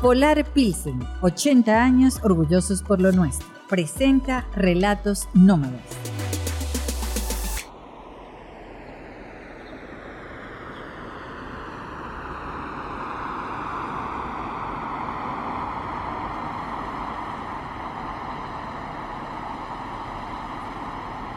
Polar 0.00 0.44
Pilsen, 0.52 1.00
80 1.22 1.82
años 1.82 2.20
orgullosos 2.22 2.84
por 2.84 3.00
lo 3.00 3.10
nuestro. 3.10 3.48
Presenta 3.68 4.46
Relatos 4.54 5.28
Nómadas. 5.34 5.82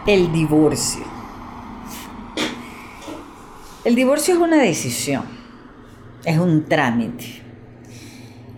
El 0.05 0.31
divorcio. 0.31 1.03
El 3.83 3.95
divorcio 3.95 4.35
es 4.35 4.39
una 4.39 4.57
decisión, 4.57 5.23
es 6.23 6.37
un 6.37 6.65
trámite. 6.65 7.40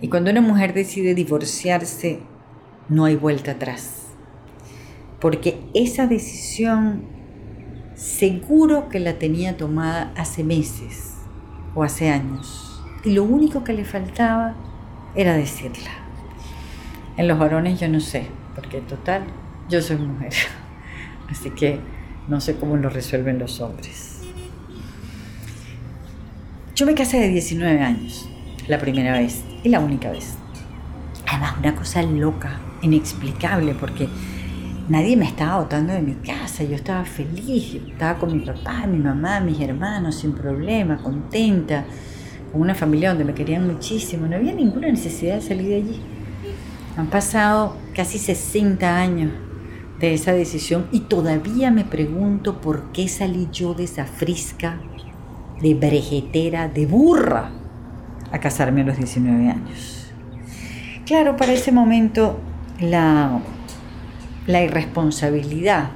Y 0.03 0.09
cuando 0.09 0.31
una 0.31 0.41
mujer 0.41 0.73
decide 0.73 1.15
divorciarse, 1.15 2.19
no 2.89 3.05
hay 3.05 3.15
vuelta 3.15 3.51
atrás. 3.51 4.07
Porque 5.21 5.61
esa 5.73 6.07
decisión 6.07 7.05
seguro 7.95 8.89
que 8.89 8.99
la 8.99 9.17
tenía 9.17 9.55
tomada 9.55 10.11
hace 10.17 10.43
meses 10.43 11.13
o 11.73 11.83
hace 11.83 12.09
años. 12.09 12.83
Y 13.05 13.11
lo 13.11 13.23
único 13.23 13.63
que 13.63 13.71
le 13.71 13.85
faltaba 13.85 14.57
era 15.15 15.37
decirla. 15.37 15.91
En 17.15 17.29
los 17.29 17.39
varones 17.39 17.79
yo 17.79 17.87
no 17.87 18.01
sé, 18.01 18.27
porque 18.55 18.81
total, 18.81 19.23
yo 19.69 19.81
soy 19.81 19.95
mujer. 19.95 20.33
Así 21.29 21.49
que 21.51 21.79
no 22.27 22.41
sé 22.41 22.57
cómo 22.57 22.75
lo 22.75 22.89
resuelven 22.89 23.39
los 23.39 23.61
hombres. 23.61 24.19
Yo 26.75 26.85
me 26.85 26.93
casé 26.93 27.21
de 27.21 27.29
19 27.29 27.79
años, 27.79 28.27
la 28.67 28.79
primera 28.79 29.13
vez 29.13 29.45
y 29.63 29.69
la 29.69 29.79
única 29.79 30.11
vez. 30.11 30.37
Además, 31.27 31.55
una 31.59 31.75
cosa 31.75 32.03
loca, 32.03 32.59
inexplicable, 32.81 33.73
porque 33.75 34.07
nadie 34.89 35.15
me 35.15 35.25
estaba 35.25 35.61
botando 35.61 35.93
de 35.93 36.01
mi 36.01 36.15
casa. 36.15 36.63
Yo 36.63 36.75
estaba 36.75 37.05
feliz, 37.05 37.75
estaba 37.75 38.19
con 38.19 38.33
mi 38.33 38.45
papá, 38.45 38.85
mi 38.85 38.97
mamá, 38.97 39.39
mis 39.39 39.59
hermanos, 39.59 40.15
sin 40.15 40.33
problema, 40.33 40.97
contenta, 40.97 41.85
con 42.51 42.61
una 42.61 42.75
familia 42.75 43.09
donde 43.09 43.25
me 43.25 43.33
querían 43.33 43.65
muchísimo. 43.65 44.27
No 44.27 44.35
había 44.35 44.53
ninguna 44.53 44.89
necesidad 44.89 45.35
de 45.35 45.41
salir 45.41 45.69
de 45.69 45.75
allí. 45.75 46.01
Han 46.97 47.07
pasado 47.07 47.77
casi 47.95 48.19
60 48.19 48.97
años 48.97 49.31
de 49.99 50.13
esa 50.13 50.33
decisión 50.33 50.87
y 50.91 51.01
todavía 51.01 51.71
me 51.71 51.85
pregunto 51.85 52.59
por 52.59 52.91
qué 52.91 53.07
salí 53.07 53.47
yo 53.51 53.73
de 53.73 53.85
esa 53.85 54.05
frisca, 54.05 54.79
de 55.61 55.73
brejetera, 55.73 56.67
de 56.67 56.85
burra, 56.85 57.51
a 58.33 58.39
casarme 58.39 58.81
a 58.81 58.85
los 58.85 58.97
19 58.97 59.49
años. 59.49 60.11
Claro, 61.05 61.37
para 61.37 61.53
ese 61.53 61.71
momento 61.71 62.39
la, 62.79 63.39
irresponsabilidad 64.47 65.91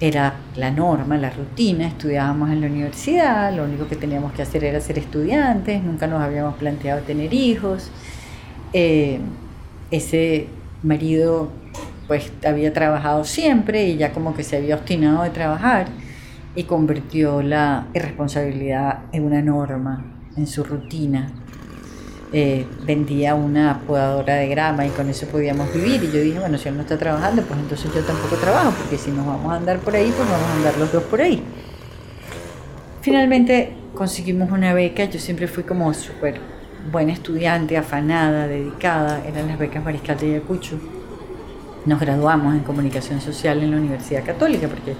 era 0.00 0.34
la 0.56 0.70
norma, 0.72 1.16
la 1.16 1.30
rutina, 1.30 1.86
estudiábamos 1.86 2.50
en 2.50 2.60
la 2.60 2.66
universidad, 2.66 3.54
lo 3.54 3.64
único 3.64 3.86
que 3.86 3.94
teníamos 3.94 4.32
que 4.32 4.42
hacer 4.42 4.64
era 4.64 4.80
ser 4.80 4.98
estudiantes, 4.98 5.82
nunca 5.82 6.08
nos 6.08 6.20
habíamos 6.20 6.56
planteado 6.56 7.02
tener 7.02 7.32
hijos. 7.32 7.90
Eh, 8.72 9.20
ese 9.92 10.48
marido 10.82 11.50
pues 12.08 12.32
había 12.44 12.72
trabajado 12.72 13.24
siempre 13.24 13.86
y 13.86 13.96
ya 13.96 14.12
como 14.12 14.34
que 14.34 14.42
se 14.42 14.56
había 14.56 14.74
obstinado 14.74 15.22
de 15.22 15.30
trabajar 15.30 15.86
y 16.56 16.64
convirtió 16.64 17.42
la 17.42 17.86
irresponsabilidad 17.94 19.00
en 19.12 19.24
una 19.24 19.40
norma, 19.40 20.11
en 20.36 20.46
su 20.46 20.64
rutina. 20.64 21.30
Eh, 22.32 22.66
vendía 22.86 23.34
una 23.34 23.80
podadora 23.86 24.36
de 24.36 24.48
grama 24.48 24.86
y 24.86 24.90
con 24.90 25.08
eso 25.08 25.26
podíamos 25.26 25.72
vivir. 25.72 26.02
Y 26.02 26.10
yo 26.10 26.20
dije, 26.20 26.38
bueno, 26.38 26.58
si 26.58 26.68
él 26.68 26.76
no 26.76 26.82
está 26.82 26.98
trabajando, 26.98 27.42
pues 27.42 27.60
entonces 27.60 27.92
yo 27.94 28.00
tampoco 28.02 28.36
trabajo, 28.36 28.72
porque 28.78 28.96
si 28.96 29.10
nos 29.10 29.26
vamos 29.26 29.52
a 29.52 29.56
andar 29.56 29.78
por 29.78 29.94
ahí, 29.94 30.12
pues 30.16 30.28
vamos 30.28 30.48
a 30.48 30.54
andar 30.54 30.78
los 30.78 30.92
dos 30.92 31.02
por 31.04 31.20
ahí. 31.20 31.42
Finalmente 33.02 33.74
conseguimos 33.94 34.50
una 34.50 34.72
beca, 34.72 35.04
yo 35.04 35.18
siempre 35.18 35.48
fui 35.48 35.64
como 35.64 35.92
súper 35.92 36.40
buena 36.90 37.12
estudiante, 37.12 37.76
afanada, 37.76 38.46
dedicada, 38.46 39.22
eran 39.26 39.48
las 39.48 39.58
becas 39.58 39.84
Mariscal 39.84 40.16
de 40.18 40.36
Ayacucho 40.36 40.78
nos 41.84 42.00
graduamos 42.00 42.54
en 42.54 42.60
comunicación 42.60 43.20
social 43.20 43.62
en 43.62 43.72
la 43.72 43.76
Universidad 43.76 44.24
Católica, 44.24 44.68
porque 44.68 44.94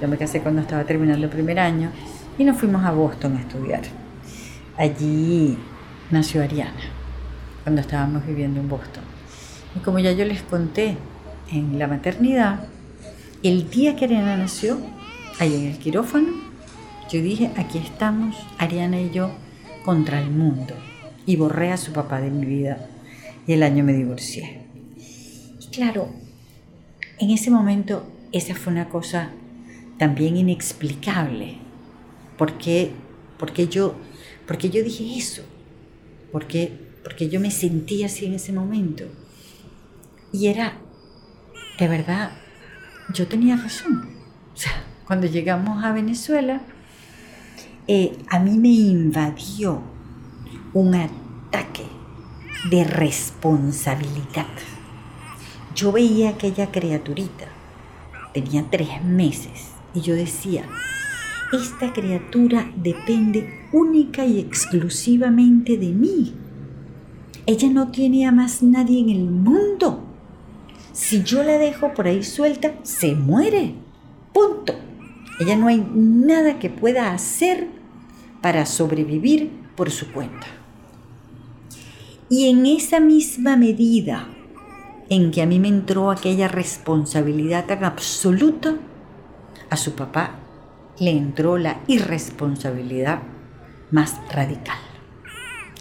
yo 0.00 0.08
me 0.08 0.16
casé 0.16 0.40
cuando 0.40 0.62
estaba 0.62 0.84
terminando 0.84 1.24
el 1.24 1.30
primer 1.30 1.58
año, 1.58 1.90
y 2.38 2.44
nos 2.44 2.56
fuimos 2.56 2.84
a 2.84 2.90
Boston 2.90 3.36
a 3.36 3.40
estudiar. 3.40 4.01
Allí 4.76 5.58
nació 6.10 6.42
Ariana, 6.42 6.72
cuando 7.62 7.80
estábamos 7.80 8.26
viviendo 8.26 8.60
en 8.60 8.68
Boston. 8.68 9.04
Y 9.76 9.80
como 9.80 9.98
ya 9.98 10.12
yo 10.12 10.24
les 10.24 10.42
conté 10.42 10.96
en 11.50 11.78
la 11.78 11.86
maternidad, 11.86 12.66
el 13.42 13.68
día 13.70 13.96
que 13.96 14.06
Ariana 14.06 14.36
nació, 14.36 14.78
ahí 15.38 15.54
en 15.54 15.66
el 15.66 15.78
quirófano, 15.78 16.32
yo 17.10 17.20
dije, 17.20 17.50
aquí 17.56 17.78
estamos, 17.78 18.36
Ariana 18.58 19.00
y 19.00 19.10
yo, 19.10 19.30
contra 19.84 20.20
el 20.20 20.30
mundo. 20.30 20.74
Y 21.26 21.36
borré 21.36 21.70
a 21.70 21.76
su 21.76 21.92
papá 21.92 22.20
de 22.20 22.30
mi 22.30 22.46
vida. 22.46 22.88
Y 23.46 23.52
el 23.52 23.62
año 23.62 23.84
me 23.84 23.92
divorcié. 23.92 24.62
Y 25.60 25.66
claro, 25.70 26.08
en 27.18 27.30
ese 27.30 27.50
momento 27.50 28.10
esa 28.32 28.54
fue 28.54 28.72
una 28.72 28.88
cosa 28.88 29.30
también 29.98 30.36
inexplicable. 30.36 31.58
¿Por 32.38 32.56
qué, 32.56 32.92
porque 33.38 33.68
yo, 33.68 33.94
porque 34.46 34.70
yo 34.70 34.82
dije 34.82 35.16
eso? 35.16 35.42
Porque, 36.30 36.72
porque 37.02 37.28
yo 37.28 37.40
me 37.40 37.50
sentí 37.50 38.04
así 38.04 38.26
en 38.26 38.34
ese 38.34 38.52
momento. 38.52 39.04
Y 40.32 40.46
era, 40.46 40.78
de 41.78 41.88
verdad, 41.88 42.32
yo 43.12 43.26
tenía 43.26 43.56
razón. 43.56 44.08
O 44.54 44.56
sea, 44.56 44.84
cuando 45.06 45.26
llegamos 45.26 45.84
a 45.84 45.92
Venezuela, 45.92 46.62
eh, 47.86 48.16
a 48.28 48.38
mí 48.38 48.58
me 48.58 48.68
invadió 48.68 49.82
un 50.72 50.94
ataque 50.94 51.84
de 52.70 52.84
responsabilidad 52.84 54.46
yo 55.74 55.90
veía 55.90 56.30
aquella 56.30 56.70
criaturita, 56.70 57.46
tenía 58.34 58.64
tres 58.70 59.02
meses, 59.02 59.70
y 59.94 60.00
yo 60.00 60.14
decía, 60.14 60.64
esta 61.52 61.92
criatura 61.92 62.72
depende 62.76 63.68
única 63.72 64.24
y 64.24 64.40
exclusivamente 64.40 65.76
de 65.76 65.88
mí. 65.88 66.34
Ella 67.44 67.68
no 67.70 67.90
tiene 67.90 68.26
a 68.26 68.32
más 68.32 68.62
nadie 68.62 69.00
en 69.00 69.10
el 69.10 69.24
mundo. 69.24 70.04
Si 70.92 71.22
yo 71.22 71.42
la 71.42 71.58
dejo 71.58 71.92
por 71.94 72.06
ahí 72.06 72.22
suelta, 72.22 72.74
se 72.82 73.14
muere. 73.14 73.74
Punto. 74.32 74.74
Ella 75.40 75.56
no 75.56 75.68
hay 75.68 75.86
nada 75.94 76.58
que 76.58 76.70
pueda 76.70 77.12
hacer 77.12 77.68
para 78.40 78.64
sobrevivir 78.64 79.50
por 79.76 79.90
su 79.90 80.12
cuenta. 80.12 80.46
Y 82.28 82.48
en 82.48 82.64
esa 82.66 83.00
misma 83.00 83.56
medida 83.56 84.28
en 85.08 85.30
que 85.30 85.42
a 85.42 85.46
mí 85.46 85.58
me 85.58 85.68
entró 85.68 86.10
aquella 86.10 86.48
responsabilidad 86.48 87.66
tan 87.66 87.84
absoluta, 87.84 88.76
a 89.68 89.76
su 89.76 89.94
papá 89.94 90.41
le 91.02 91.10
entró 91.10 91.58
la 91.58 91.80
irresponsabilidad 91.88 93.22
más 93.90 94.20
radical. 94.32 94.78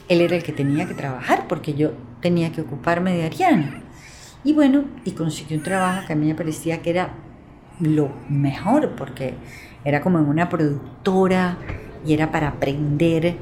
Él 0.09 0.19
era 0.19 0.35
el 0.35 0.41
que 0.41 0.51
tenía 0.51 0.87
que 0.87 0.95
trabajar 0.95 1.47
porque 1.47 1.75
yo 1.75 1.91
tenía 2.21 2.51
que 2.51 2.61
ocuparme 2.61 3.13
de 3.13 3.25
Ariana. 3.25 3.83
Y 4.43 4.53
bueno, 4.53 4.85
y 5.05 5.11
consiguió 5.11 5.57
un 5.57 5.63
trabajo 5.63 6.07
que 6.07 6.13
a 6.13 6.15
mí 6.15 6.25
me 6.25 6.33
parecía 6.33 6.81
que 6.81 6.89
era 6.89 7.13
lo 7.79 8.09
mejor 8.29 8.95
porque 8.95 9.35
era 9.85 10.01
como 10.01 10.17
en 10.17 10.25
una 10.25 10.49
productora 10.49 11.55
y 12.03 12.13
era 12.13 12.31
para 12.31 12.47
aprender 12.47 13.35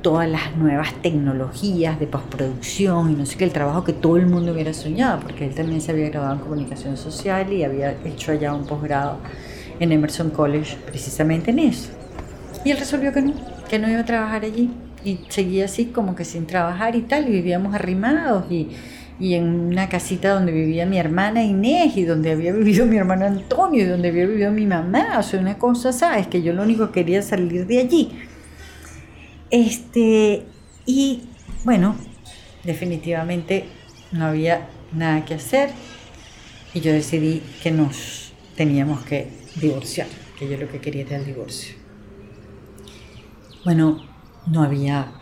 todas 0.00 0.30
las 0.30 0.56
nuevas 0.56 0.94
tecnologías 1.02 2.00
de 2.00 2.06
postproducción 2.06 3.10
y 3.10 3.14
no 3.14 3.26
sé 3.26 3.36
qué, 3.36 3.44
el 3.44 3.52
trabajo 3.52 3.84
que 3.84 3.92
todo 3.92 4.16
el 4.16 4.26
mundo 4.26 4.52
hubiera 4.52 4.72
soñado, 4.72 5.20
porque 5.20 5.44
él 5.44 5.54
también 5.54 5.82
se 5.82 5.92
había 5.92 6.08
graduado 6.08 6.36
en 6.36 6.40
comunicación 6.40 6.96
social 6.96 7.52
y 7.52 7.62
había 7.62 7.92
hecho 8.06 8.32
allá 8.32 8.54
un 8.54 8.64
posgrado 8.64 9.18
en 9.80 9.92
Emerson 9.92 10.30
College 10.30 10.76
precisamente 10.86 11.50
en 11.50 11.58
eso. 11.60 11.90
Y 12.64 12.70
él 12.70 12.78
resolvió 12.78 13.12
que 13.12 13.22
no, 13.22 13.34
que 13.68 13.78
no 13.78 13.88
iba 13.88 14.00
a 14.00 14.04
trabajar 14.04 14.44
allí 14.44 14.70
y 15.04 15.20
seguía 15.28 15.66
así 15.66 15.86
como 15.86 16.16
que 16.16 16.24
sin 16.24 16.46
trabajar 16.46 16.96
y 16.96 17.02
tal, 17.02 17.28
y 17.28 17.32
vivíamos 17.32 17.74
arrimados 17.74 18.50
y, 18.50 18.68
y 19.20 19.34
en 19.34 19.44
una 19.44 19.88
casita 19.88 20.34
donde 20.34 20.52
vivía 20.52 20.84
mi 20.84 20.98
hermana 20.98 21.44
Inés 21.44 21.96
y 21.96 22.04
donde 22.04 22.32
había 22.32 22.52
vivido 22.54 22.86
mi 22.86 22.96
hermano 22.96 23.26
Antonio 23.26 23.84
y 23.84 23.86
donde 23.86 24.08
había 24.08 24.26
vivido 24.26 24.50
mi 24.50 24.66
mamá, 24.66 25.18
o 25.18 25.22
sea, 25.22 25.40
una 25.40 25.58
cosa, 25.58 25.92
¿sabes? 25.92 26.26
Que 26.26 26.42
yo 26.42 26.52
lo 26.52 26.62
único 26.62 26.88
que 26.88 27.02
quería 27.02 27.22
salir 27.22 27.66
de 27.66 27.78
allí. 27.78 28.10
Este, 29.50 30.42
y 30.84 31.22
bueno, 31.64 31.94
definitivamente 32.64 33.64
no 34.10 34.26
había 34.26 34.68
nada 34.92 35.24
que 35.24 35.34
hacer 35.34 35.70
y 36.74 36.80
yo 36.80 36.92
decidí 36.92 37.42
que 37.62 37.70
nos 37.70 38.32
teníamos 38.56 39.04
que 39.04 39.28
divorciar, 39.60 40.08
que 40.38 40.48
yo 40.48 40.56
lo 40.56 40.68
que 40.68 40.80
quería 40.80 41.02
era 41.02 41.16
el 41.16 41.26
divorcio. 41.26 41.74
Bueno, 43.64 44.06
no 44.46 44.62
había 44.62 45.12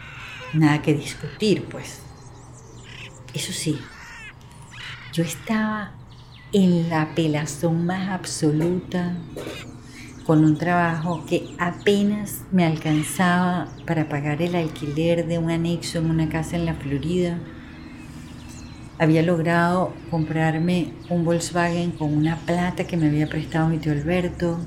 nada 0.53 0.83
que 0.83 0.95
discutir, 0.95 1.65
pues. 1.65 2.03
Eso 3.33 3.53
sí, 3.53 3.79
yo 5.13 5.25
estaba 5.25 5.93
en 6.53 6.89
la 6.89 7.15
pelazón 7.15 7.87
más 7.87 8.11
absoluta, 8.11 9.17
con 10.25 10.45
un 10.45 10.57
trabajo 10.57 11.25
que 11.27 11.55
apenas 11.59 12.45
me 12.51 12.65
alcanzaba 12.65 13.69
para 13.87 14.09
pagar 14.09 14.41
el 14.41 14.55
alquiler 14.55 15.27
de 15.27 15.39
un 15.39 15.51
anexo 15.51 15.99
en 15.99 16.11
una 16.11 16.29
casa 16.29 16.57
en 16.57 16.67
la 16.67 16.75
Florida. 16.75 17.39
Había 18.99 19.23
logrado 19.23 19.93
comprarme 20.11 20.93
un 21.11 21.25
Volkswagen 21.25 21.91
con 21.93 22.15
una 22.15 22.37
plata 22.37 22.85
que 22.85 22.97
me 22.97 23.09
había 23.09 23.27
prestado 23.27 23.69
mi 23.69 23.79
tío 23.79 23.93
Alberto. 23.93 24.59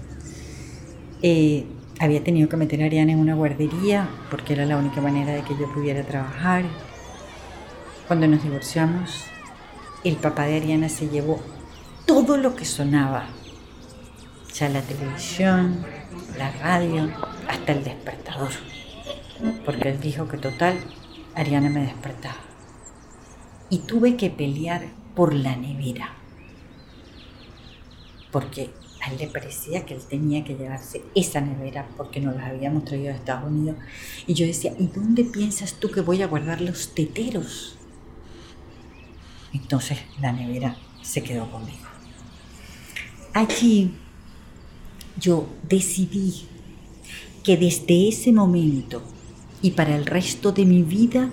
Eh, 1.21 1.65
había 1.99 2.23
tenido 2.23 2.49
que 2.49 2.57
meter 2.57 2.83
a 2.83 2.85
Ariana 2.85 3.13
en 3.13 3.19
una 3.19 3.35
guardería 3.35 4.07
porque 4.29 4.53
era 4.53 4.65
la 4.65 4.77
única 4.77 5.01
manera 5.01 5.33
de 5.33 5.41
que 5.41 5.57
yo 5.57 5.71
pudiera 5.73 6.03
trabajar. 6.03 6.65
Cuando 8.07 8.27
nos 8.27 8.43
divorciamos, 8.43 9.25
el 10.03 10.15
papá 10.17 10.45
de 10.45 10.57
Ariana 10.57 10.89
se 10.89 11.09
llevó 11.09 11.39
todo 12.05 12.37
lo 12.37 12.55
que 12.55 12.65
sonaba 12.65 13.27
ya 14.57 14.69
la 14.69 14.81
televisión, 14.81 15.85
la 16.37 16.51
radio, 16.51 17.09
hasta 17.47 17.73
el 17.73 17.83
despertador. 17.83 18.49
Porque 19.63 19.89
él 19.89 19.99
dijo 19.99 20.27
que 20.27 20.37
total, 20.37 20.79
Ariana 21.35 21.69
me 21.69 21.81
despertaba. 21.81 22.46
Y 23.69 23.79
tuve 23.79 24.15
que 24.15 24.29
pelear 24.29 24.87
por 25.15 25.33
la 25.33 25.55
nevera. 25.55 26.13
Porque 28.31 28.71
a 29.01 29.11
él 29.11 29.17
le 29.19 29.27
parecía 29.27 29.85
que 29.85 29.93
él 29.93 30.01
tenía 30.07 30.43
que 30.43 30.55
llevarse 30.55 31.03
esa 31.15 31.41
nevera 31.41 31.87
porque 31.97 32.19
nos 32.19 32.35
la 32.35 32.47
habíamos 32.47 32.85
traído 32.85 33.07
de 33.07 33.15
Estados 33.15 33.49
Unidos. 33.49 33.77
Y 34.25 34.33
yo 34.33 34.45
decía, 34.45 34.73
¿y 34.77 34.87
dónde 34.87 35.23
piensas 35.23 35.73
tú 35.73 35.89
que 35.89 36.01
voy 36.01 36.21
a 36.21 36.27
guardar 36.27 36.61
los 36.61 36.93
teteros? 36.93 37.77
Entonces 39.53 39.99
la 40.21 40.31
nevera 40.31 40.77
se 41.01 41.23
quedó 41.23 41.49
conmigo. 41.49 41.87
Allí 43.33 43.93
yo 45.19 45.47
decidí 45.67 46.47
que 47.43 47.57
desde 47.57 48.09
ese 48.09 48.31
momento 48.31 49.01
y 49.61 49.71
para 49.71 49.95
el 49.95 50.05
resto 50.05 50.51
de 50.51 50.65
mi 50.65 50.83
vida 50.83 51.29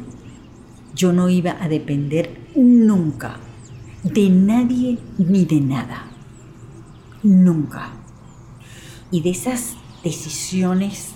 yo 0.94 1.12
no 1.12 1.28
iba 1.28 1.56
a 1.60 1.68
depender 1.68 2.30
nunca 2.54 3.38
de 4.04 4.28
nadie 4.28 4.98
ni 5.18 5.44
de 5.44 5.60
nada. 5.60 6.06
Nunca. 7.22 7.92
Y 9.10 9.22
de 9.22 9.30
esas 9.30 9.76
decisiones 10.02 11.12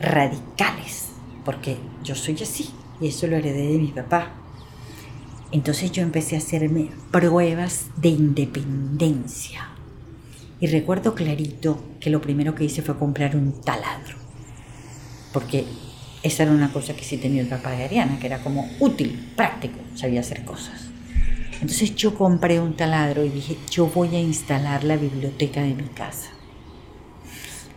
radicales, 0.00 1.08
porque 1.44 1.76
yo 2.04 2.14
soy 2.14 2.36
así 2.42 2.70
y 3.00 3.08
eso 3.08 3.26
lo 3.26 3.36
heredé 3.36 3.72
de 3.72 3.78
mi 3.78 3.88
papá. 3.88 4.32
Entonces 5.50 5.90
yo 5.90 6.02
empecé 6.02 6.36
a 6.36 6.38
hacerme 6.38 6.90
pruebas 7.10 7.86
de 7.96 8.10
independencia 8.10 9.68
y 10.60 10.66
recuerdo 10.66 11.14
clarito 11.14 11.82
que 12.00 12.10
lo 12.10 12.20
primero 12.20 12.54
que 12.54 12.64
hice 12.64 12.82
fue 12.82 12.98
comprar 12.98 13.36
un 13.36 13.52
taladro. 13.62 14.16
Porque 15.32 15.64
esa 16.22 16.42
era 16.42 16.52
una 16.52 16.72
cosa 16.72 16.94
que 16.94 17.04
sí 17.04 17.16
tenía 17.16 17.42
el 17.42 17.48
papá 17.48 17.70
de 17.70 17.84
Ariana, 17.84 18.18
que 18.18 18.26
era 18.26 18.40
como 18.40 18.68
útil, 18.80 19.32
práctico, 19.36 19.78
sabía 19.94 20.20
hacer 20.20 20.44
cosas. 20.44 20.88
Entonces 21.60 21.94
yo 21.96 22.14
compré 22.14 22.60
un 22.60 22.74
taladro 22.74 23.24
y 23.24 23.30
dije, 23.30 23.56
yo 23.70 23.86
voy 23.86 24.14
a 24.14 24.20
instalar 24.20 24.84
la 24.84 24.96
biblioteca 24.96 25.60
de 25.62 25.74
mi 25.74 25.84
casa. 25.84 26.30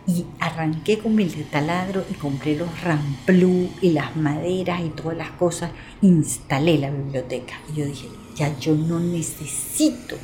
Y 0.08 0.26
arranqué 0.40 0.98
con 0.98 1.16
mi 1.16 1.26
taladro 1.26 2.04
y 2.10 2.16
compré 2.16 2.56
los 2.56 2.82
ramplú 2.82 3.70
y 3.82 3.92
las 3.92 4.16
maderas 4.16 4.82
y 4.82 4.90
todas 4.90 5.18
las 5.18 5.32
cosas. 5.32 5.72
Instalé 6.02 6.78
la 6.78 6.90
biblioteca. 6.90 7.54
Y 7.72 7.80
yo 7.80 7.86
dije, 7.86 8.08
ya 8.36 8.58
yo 8.60 8.76
no 8.76 9.00
necesito 9.00 10.18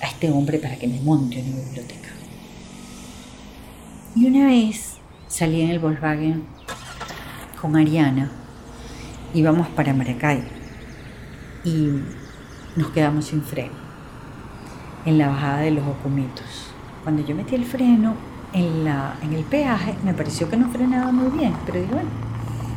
a 0.00 0.06
este 0.06 0.30
hombre 0.30 0.58
para 0.58 0.76
que 0.76 0.86
me 0.86 1.00
monte 1.00 1.42
una 1.42 1.64
biblioteca. 1.64 2.08
Y 4.14 4.26
una 4.26 4.46
vez 4.46 4.94
salí 5.28 5.60
en 5.60 5.70
el 5.70 5.78
Volkswagen 5.78 6.44
con 7.60 7.76
Ariana, 7.76 8.30
íbamos 9.34 9.68
para 9.68 9.94
Maracay 9.94 10.42
y 11.64 12.00
nos 12.76 12.90
quedamos 12.90 13.26
sin 13.26 13.42
freno 13.42 13.74
en 15.04 15.18
la 15.18 15.28
bajada 15.28 15.58
de 15.58 15.70
los 15.70 15.86
Ocumitos. 15.86 16.70
Cuando 17.02 17.24
yo 17.24 17.34
metí 17.34 17.54
el 17.54 17.64
freno 17.64 18.14
en, 18.52 18.84
la, 18.84 19.14
en 19.22 19.32
el 19.32 19.44
peaje, 19.44 19.94
me 20.04 20.14
pareció 20.14 20.48
que 20.50 20.56
no 20.56 20.68
frenaba 20.68 21.12
muy 21.12 21.36
bien, 21.38 21.54
pero 21.64 21.80
dije, 21.80 21.92
bueno, 21.92 22.08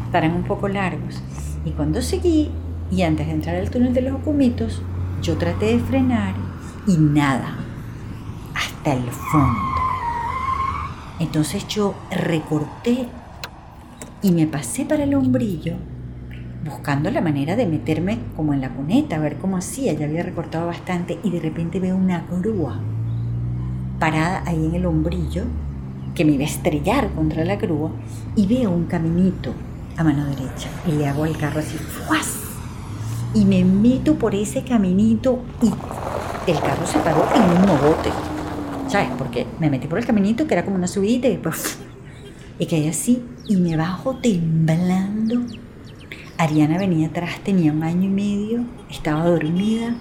estarán 0.05 0.33
un 0.33 0.43
poco 0.43 0.67
largos. 0.67 1.21
Y 1.65 1.71
cuando 1.71 2.01
seguí, 2.01 2.51
y 2.91 3.01
antes 3.01 3.27
de 3.27 3.33
entrar 3.33 3.55
al 3.55 3.69
túnel 3.69 3.93
de 3.93 4.01
los 4.01 4.13
Ocumitos, 4.13 4.81
yo 5.21 5.37
traté 5.37 5.77
de 5.77 5.79
frenar 5.79 6.33
y 6.87 6.97
nada, 6.97 7.57
hasta 8.55 8.93
el 8.93 9.09
fondo. 9.09 9.59
Entonces 11.19 11.67
yo 11.67 11.95
recorté 12.09 13.07
y 14.21 14.31
me 14.31 14.48
pasé 14.48 14.86
para 14.86 15.04
el 15.04 15.16
hombrillo 15.16 15.75
buscando 16.63 17.10
la 17.10 17.21
manera 17.21 17.56
de 17.56 17.66
meterme 17.66 18.19
como 18.36 18.54
en 18.54 18.62
la 18.62 18.69
cuneta, 18.69 19.16
a 19.16 19.19
ver 19.19 19.38
cómo 19.38 19.57
hacía. 19.57 19.94
Ya 19.94 20.06
había 20.06 20.24
recortado 20.24 20.68
bastante 20.68 21.19
y 21.24 21.30
de 21.30 21.39
repente 21.39 21.80
veo 21.80 21.95
una 21.95 22.25
grúa 22.30 22.80
parada 24.00 24.44
ahí 24.45 24.66
en 24.66 24.75
el 24.75 24.86
hombrillo 24.86 25.44
que 26.16 26.25
me 26.25 26.33
iba 26.33 26.44
a 26.44 26.48
estrellar 26.48 27.10
contra 27.12 27.45
la 27.45 27.56
grúa 27.56 27.92
y 28.36 28.45
veo 28.48 28.71
un 28.71 28.86
caminito 28.86 29.54
a 29.98 30.04
mano 30.04 30.25
derecha 30.25 30.69
y 30.88 30.92
le 30.94 31.07
hago 31.07 31.24
al 31.24 31.38
carro 31.38 31.60
así, 31.60 31.77
¡fuas! 31.77 32.39
Y 33.33 33.45
me 33.45 33.63
meto 33.63 34.16
por 34.16 34.33
ese 34.33 34.63
caminito 34.63 35.39
y 35.62 35.68
el 36.50 36.60
carro 36.60 36.86
se 36.86 37.00
paró 37.00 37.25
en 37.36 37.44
un 37.44 37.62
mogote. 37.68 38.10
¿Sabes? 38.88 39.10
Porque 39.19 39.45
me 39.60 39.69
metí 39.69 39.88
por 39.88 40.00
el 40.00 40.06
caminito 40.06 40.48
que 40.48 40.56
era 40.56 40.66
como 40.66 40.77
una 40.77 40.88
subida 40.88 41.27
y 41.27 41.33
después. 41.33 41.77
Y 42.59 42.65
caí 42.65 42.88
así 42.88 43.23
y 43.47 43.56
me 43.56 43.77
bajo 43.77 44.17
temblando. 44.17 45.41
Ariana 46.38 46.77
venía 46.77 47.07
atrás, 47.07 47.39
tenía 47.44 47.71
un 47.71 47.83
año 47.83 48.03
y 48.03 48.09
medio, 48.09 48.65
estaba 48.89 49.25
dormida. 49.25 49.95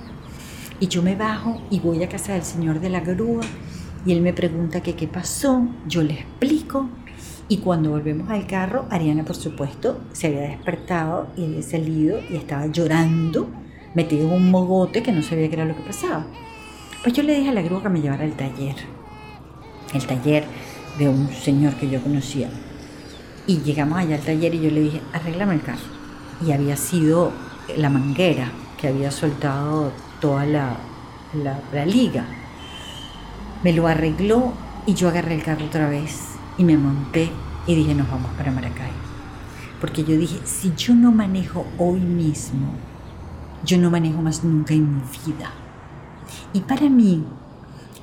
Y 0.80 0.88
yo 0.88 1.02
me 1.02 1.16
bajo 1.16 1.62
y 1.70 1.80
voy 1.80 2.02
a 2.02 2.08
casa 2.08 2.34
del 2.34 2.42
señor 2.42 2.80
de 2.80 2.90
la 2.90 3.00
grúa. 3.00 3.42
Y 4.04 4.12
él 4.12 4.20
me 4.20 4.32
pregunta 4.32 4.82
que 4.82 4.94
qué 4.94 5.08
pasó. 5.08 5.66
Yo 5.86 6.02
le 6.02 6.14
explico. 6.14 6.88
Y 7.48 7.58
cuando 7.58 7.90
volvemos 7.90 8.28
al 8.28 8.46
carro, 8.46 8.86
Ariana, 8.90 9.24
por 9.24 9.36
supuesto, 9.36 10.00
se 10.12 10.26
había 10.26 10.42
despertado 10.42 11.28
y 11.36 11.44
había 11.44 11.62
salido 11.62 12.18
y 12.28 12.36
estaba 12.36 12.66
llorando 12.66 13.48
metido 13.94 14.28
en 14.28 14.32
un 14.32 14.50
mogote 14.50 15.02
que 15.02 15.12
no 15.12 15.22
sabía 15.22 15.48
qué 15.48 15.54
era 15.54 15.64
lo 15.64 15.74
que 15.74 15.82
pasaba. 15.82 16.26
Pues 17.02 17.14
yo 17.14 17.22
le 17.22 17.34
dije 17.34 17.50
a 17.50 17.54
la 17.54 17.62
grúa 17.62 17.82
que 17.82 17.88
me 17.88 18.00
llevara 18.00 18.24
al 18.24 18.36
taller, 18.36 18.76
el 19.94 20.06
taller 20.06 20.44
de 20.98 21.08
un 21.08 21.28
señor 21.32 21.74
que 21.74 21.88
yo 21.88 22.02
conocía. 22.02 22.50
Y 23.46 23.58
llegamos 23.62 23.98
allá 23.98 24.16
al 24.16 24.22
taller 24.22 24.54
y 24.54 24.60
yo 24.60 24.70
le 24.70 24.80
dije, 24.80 25.00
arréglame 25.12 25.54
el 25.54 25.62
carro. 25.62 25.78
Y 26.44 26.52
había 26.52 26.76
sido 26.76 27.32
la 27.76 27.88
manguera 27.88 28.50
que 28.78 28.88
había 28.88 29.10
soltado 29.10 29.92
toda 30.20 30.44
la, 30.44 30.76
la, 31.34 31.60
la 31.72 31.86
liga. 31.86 32.24
Me 33.62 33.72
lo 33.72 33.86
arregló 33.86 34.52
y 34.86 34.94
yo 34.94 35.08
agarré 35.08 35.34
el 35.34 35.42
carro 35.42 35.66
otra 35.66 35.88
vez 35.88 36.20
y 36.58 36.64
me 36.64 36.76
monté 36.76 37.30
y 37.66 37.74
dije, 37.74 37.94
nos 37.94 38.10
vamos 38.10 38.30
para 38.36 38.50
Maracay. 38.50 38.90
Porque 39.80 40.04
yo 40.04 40.16
dije, 40.16 40.40
si 40.44 40.72
yo 40.76 40.94
no 40.94 41.12
manejo 41.12 41.66
hoy 41.78 42.00
mismo, 42.00 42.68
yo 43.64 43.78
no 43.78 43.90
manejo 43.90 44.20
más 44.20 44.44
nunca 44.44 44.74
en 44.74 44.96
mi 44.96 45.02
vida. 45.24 45.50
Y 46.52 46.60
para 46.60 46.88
mí, 46.88 47.24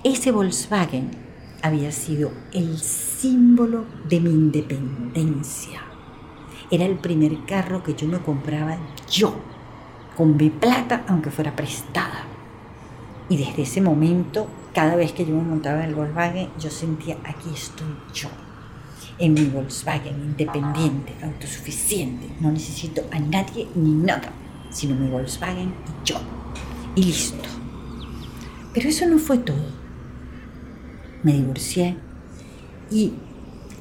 ese 0.03 0.31
Volkswagen 0.31 1.24
había 1.65 1.91
sido 1.91 2.31
el 2.53 2.77
símbolo 2.77 3.85
de 4.07 4.19
mi 4.19 4.29
independencia. 4.29 5.81
Era 6.71 6.85
el 6.85 6.97
primer 6.97 7.45
carro 7.45 7.83
que 7.83 7.93
yo 7.93 8.07
me 8.07 8.19
compraba 8.19 8.77
yo, 9.09 9.35
con 10.15 10.37
mi 10.37 10.49
plata, 10.49 11.05
aunque 11.07 11.31
fuera 11.31 11.55
prestada. 11.55 12.25
Y 13.29 13.37
desde 13.37 13.63
ese 13.63 13.81
momento, 13.81 14.47
cada 14.73 14.95
vez 14.95 15.11
que 15.11 15.25
yo 15.25 15.35
me 15.35 15.43
montaba 15.43 15.83
en 15.83 15.89
el 15.89 15.95
Volkswagen, 15.95 16.49
yo 16.59 16.69
sentía, 16.69 17.17
aquí 17.23 17.49
estoy 17.53 17.87
yo, 18.13 18.29
en 19.17 19.33
mi 19.33 19.45
Volkswagen, 19.45 20.21
independiente, 20.21 21.13
autosuficiente. 21.23 22.27
No 22.39 22.51
necesito 22.51 23.03
a 23.11 23.19
nadie 23.19 23.67
ni 23.75 23.91
nada 23.91 24.31
sino 24.75 24.93
mi 24.95 25.07
Volkswagen 25.07 25.69
y 25.69 26.07
yo. 26.07 26.17
Y 26.95 27.03
listo. 27.05 27.49
Pero 28.73 28.89
eso 28.89 29.07
no 29.07 29.17
fue 29.17 29.37
todo. 29.37 29.84
Me 31.25 31.33
divorcié 31.33 31.97
y 32.91 33.13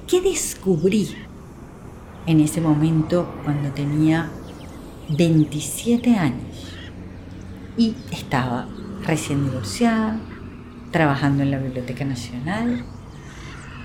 ¿qué 0.08 0.22
descubrí 0.22 1.14
en 2.24 2.40
ese 2.40 2.62
momento 2.62 3.30
cuando 3.44 3.68
tenía 3.68 4.30
27 5.10 6.16
años? 6.16 6.74
Y 7.76 7.96
estaba 8.10 8.66
recién 9.06 9.44
divorciada, 9.44 10.18
trabajando 10.90 11.42
en 11.42 11.50
la 11.50 11.58
Biblioteca 11.58 12.06
Nacional. 12.06 12.82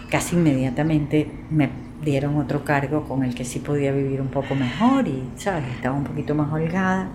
Casi 0.09 0.37
inmediatamente 0.37 1.29
me 1.49 1.69
dieron 2.01 2.37
otro 2.37 2.63
cargo 2.63 3.09
con 3.09 3.25
el 3.25 3.35
que 3.35 3.43
sí 3.43 3.59
podía 3.59 3.91
vivir 3.91 4.21
un 4.21 4.29
poco 4.29 4.55
mejor 4.55 5.05
y, 5.05 5.21
¿sabes? 5.35 5.65
Estaba 5.75 5.97
un 5.97 6.05
poquito 6.05 6.33
más 6.33 6.49
holgada. 6.53 7.09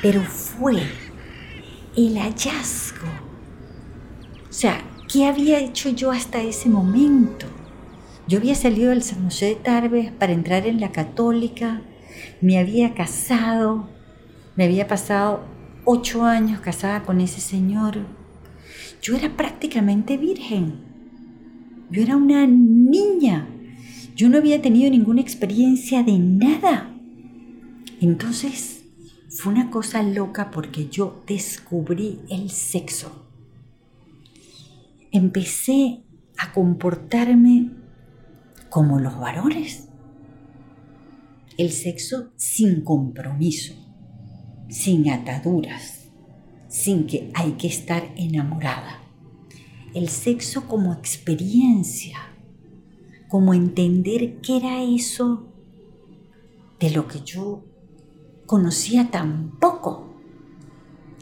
Pero 0.00 0.22
fue 0.22 0.82
el 1.98 2.16
hallazgo. 2.16 3.08
O 4.48 4.52
sea, 4.54 4.80
¿qué 5.12 5.26
había 5.26 5.60
hecho 5.60 5.90
yo 5.90 6.10
hasta 6.10 6.40
ese 6.42 6.70
momento? 6.70 7.44
Yo 8.26 8.38
había 8.38 8.54
salido 8.54 8.90
del 8.90 9.02
San 9.02 9.24
José 9.24 9.46
de 9.46 9.54
Tarbes 9.56 10.10
para 10.10 10.32
entrar 10.32 10.66
en 10.66 10.80
la 10.80 10.90
católica, 10.90 11.82
me 12.40 12.58
había 12.58 12.94
casado, 12.94 13.90
me 14.56 14.64
había 14.64 14.88
pasado 14.88 15.44
ocho 15.84 16.24
años 16.24 16.60
casada 16.60 17.02
con 17.02 17.20
ese 17.20 17.42
señor. 17.42 17.98
Yo 19.02 19.14
era 19.14 19.36
prácticamente 19.36 20.16
virgen. 20.16 20.80
Yo 21.90 22.02
era 22.02 22.16
una 22.16 22.46
niña. 22.46 23.46
Yo 24.16 24.30
no 24.30 24.38
había 24.38 24.62
tenido 24.62 24.90
ninguna 24.90 25.20
experiencia 25.20 26.02
de 26.02 26.18
nada. 26.18 26.90
Entonces 28.00 28.84
fue 29.28 29.52
una 29.52 29.70
cosa 29.70 30.02
loca 30.02 30.50
porque 30.50 30.88
yo 30.88 31.22
descubrí 31.26 32.20
el 32.30 32.48
sexo. 32.50 33.31
Empecé 35.12 36.02
a 36.38 36.52
comportarme 36.52 37.70
como 38.70 38.98
los 38.98 39.18
varones. 39.18 39.88
El 41.58 41.70
sexo 41.70 42.32
sin 42.36 42.82
compromiso 42.82 43.74
sin 44.72 45.10
ataduras, 45.10 46.08
sin 46.68 47.06
que 47.06 47.30
hay 47.34 47.52
que 47.52 47.66
estar 47.66 48.10
enamorada. 48.16 49.02
El 49.94 50.08
sexo 50.08 50.66
como 50.66 50.94
experiencia, 50.94 52.16
como 53.28 53.52
entender 53.52 54.40
qué 54.40 54.56
era 54.56 54.82
eso 54.82 55.46
de 56.80 56.90
lo 56.90 57.06
que 57.06 57.20
yo 57.20 57.64
conocía 58.46 59.10
tan 59.10 59.58
poco. 59.60 60.14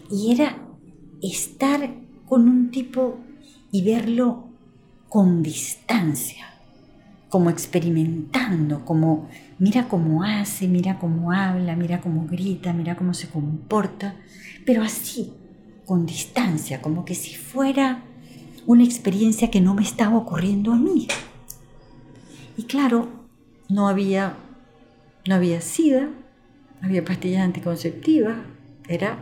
Y 0.09 0.31
era 0.31 0.69
estar 1.21 1.93
con 2.27 2.49
un 2.49 2.71
tipo 2.71 3.19
y 3.73 3.83
verlo 3.83 4.49
con 5.09 5.43
distancia, 5.43 6.47
como 7.29 7.51
experimentando, 7.51 8.85
como 8.85 9.29
mira 9.59 9.89
cómo 9.89 10.25
hace, 10.25 10.69
mira 10.69 10.99
cómo 10.99 11.33
habla, 11.33 11.77
mira 11.77 12.01
cómo 12.01 12.27
grita, 12.27 12.73
mira 12.73 12.97
cómo 12.97 13.15
se 13.15 13.29
comporta, 13.29 14.17
pero 14.65 14.83
así, 14.83 15.33
con 15.87 16.07
distancia, 16.07 16.81
como 16.81 17.05
que 17.05 17.15
si 17.15 17.35
fuera 17.35 18.03
una 18.67 18.85
experiencia 18.85 19.51
que 19.51 19.61
no 19.61 19.75
me 19.75 19.83
estaba 19.83 20.17
ocurriendo 20.17 20.73
a 20.73 20.77
mí. 20.77 21.09
Y 22.57 22.65
claro, 22.65 23.09
no 23.69 23.89
había, 23.89 24.35
no 25.27 25.35
había 25.35 25.61
sida, 25.61 26.09
había 26.83 27.05
pastillas 27.05 27.43
anticonceptivas, 27.43 28.37
era 28.89 29.19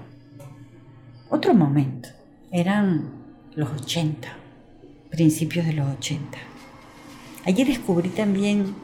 otro 1.31 1.55
momento, 1.55 2.09
eran 2.50 3.18
los 3.59 3.71
80, 3.73 4.29
principios 5.11 5.67
de 5.67 5.73
los 5.73 5.88
80. 5.97 6.38
Allí 7.45 7.65
descubrí 7.65 8.09
también 8.09 8.77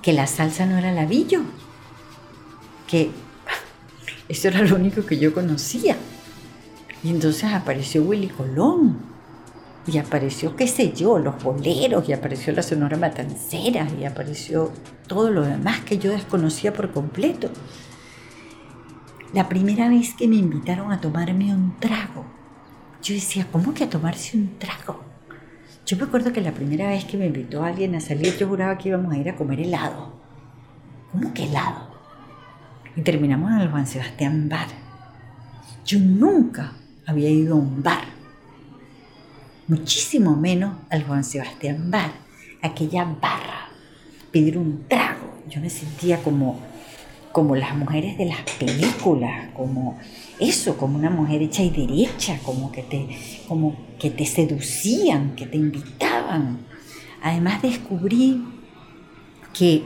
que 0.00 0.12
la 0.12 0.28
salsa 0.28 0.64
no 0.64 0.78
era 0.78 0.92
labillo, 0.92 1.40
que 2.86 3.10
eso 4.28 4.46
era 4.46 4.62
lo 4.62 4.76
único 4.76 5.04
que 5.04 5.18
yo 5.18 5.34
conocía. 5.34 5.96
Y 7.02 7.10
entonces 7.10 7.52
apareció 7.52 8.04
Willy 8.04 8.28
Colón, 8.28 8.98
y 9.88 9.98
apareció, 9.98 10.54
qué 10.54 10.68
sé 10.68 10.92
yo, 10.92 11.18
los 11.18 11.42
boleros, 11.42 12.08
y 12.08 12.12
apareció 12.12 12.52
la 12.52 12.62
Sonora 12.62 12.96
Matancera, 12.96 13.88
y 14.00 14.04
apareció 14.04 14.70
todo 15.08 15.30
lo 15.30 15.42
demás 15.42 15.80
que 15.80 15.98
yo 15.98 16.12
desconocía 16.12 16.72
por 16.72 16.92
completo. 16.92 17.50
La 19.32 19.48
primera 19.48 19.88
vez 19.88 20.14
que 20.14 20.28
me 20.28 20.36
invitaron 20.36 20.92
a 20.92 21.00
tomarme 21.00 21.52
un 21.52 21.74
trago, 21.80 22.41
yo 23.02 23.14
decía, 23.14 23.46
¿cómo 23.50 23.74
que 23.74 23.84
a 23.84 23.90
tomarse 23.90 24.36
un 24.36 24.58
trago? 24.58 25.02
Yo 25.84 25.96
me 25.96 26.04
acuerdo 26.04 26.32
que 26.32 26.40
la 26.40 26.52
primera 26.52 26.88
vez 26.88 27.04
que 27.04 27.16
me 27.16 27.26
invitó 27.26 27.64
alguien 27.64 27.96
a 27.96 28.00
salir, 28.00 28.36
yo 28.38 28.48
juraba 28.48 28.78
que 28.78 28.90
íbamos 28.90 29.12
a 29.12 29.18
ir 29.18 29.28
a 29.28 29.34
comer 29.34 29.60
helado. 29.60 30.12
¿Cómo 31.10 31.34
que 31.34 31.44
helado? 31.44 31.90
Y 32.94 33.02
terminamos 33.02 33.50
en 33.50 33.58
el 33.58 33.70
Juan 33.70 33.86
Sebastián 33.86 34.48
Bar. 34.48 34.68
Yo 35.84 35.98
nunca 35.98 36.74
había 37.04 37.28
ido 37.28 37.54
a 37.54 37.58
un 37.58 37.82
bar, 37.82 38.04
muchísimo 39.66 40.36
menos 40.36 40.76
al 40.88 41.02
Juan 41.04 41.24
Sebastián 41.24 41.90
Bar, 41.90 42.12
aquella 42.62 43.04
barra, 43.04 43.68
pedir 44.30 44.56
un 44.56 44.84
trago. 44.88 45.42
Yo 45.48 45.60
me 45.60 45.68
sentía 45.68 46.22
como, 46.22 46.60
como 47.32 47.56
las 47.56 47.76
mujeres 47.76 48.18
de 48.18 48.26
las 48.26 48.40
películas, 48.58 49.50
como 49.54 49.98
eso, 50.38 50.76
como 50.76 50.98
una 50.98 51.10
mujer 51.10 51.42
hecha 51.42 51.62
y 51.62 51.70
derecha, 51.70 52.38
como 52.44 52.70
que 52.70 52.82
te, 52.82 53.08
como 53.48 53.76
que 53.98 54.10
te 54.10 54.26
seducían, 54.26 55.34
que 55.34 55.46
te 55.46 55.56
invitaban. 55.56 56.66
Además 57.22 57.62
descubrí 57.62 58.44
que, 59.52 59.84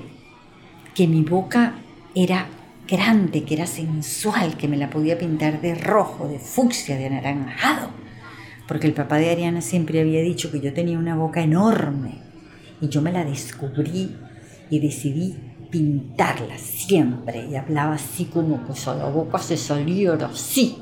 que 0.95 1.07
mi 1.07 1.23
boca 1.23 1.77
era 2.15 2.49
grande, 2.89 3.45
que 3.45 3.55
era 3.55 3.67
sensual, 3.67 4.57
que 4.57 4.69
me 4.69 4.77
la 4.77 4.91
podía 4.91 5.19
pintar 5.19 5.61
de 5.61 5.75
rojo, 5.75 6.29
de 6.29 6.39
fucsia, 6.39 6.97
de 6.97 7.07
anaranjado. 7.07 7.91
Porque 8.67 8.87
el 8.87 8.95
papá 8.95 9.19
de 9.19 9.31
Ariana 9.31 9.61
siempre 9.61 10.01
había 10.01 10.21
dicho 10.23 10.51
que 10.51 10.61
yo 10.61 10.73
tenía 10.73 10.99
una 10.99 11.15
boca 11.15 11.43
enorme. 11.43 12.19
Y 12.81 12.89
yo 12.89 13.01
me 13.01 13.13
la 13.13 13.25
descubrí 13.25 14.17
y 14.71 14.81
decidí 14.81 15.37
pintarla 15.71 16.59
siempre 16.59 17.47
y 17.47 17.57
hablaba 17.57 17.95
así 17.95 18.27
como 18.27 18.59
pues 18.59 18.87
a 18.89 18.95
la 18.95 19.09
boca 19.09 19.39
se 19.39 19.57
saliera 19.57 20.27
así. 20.27 20.79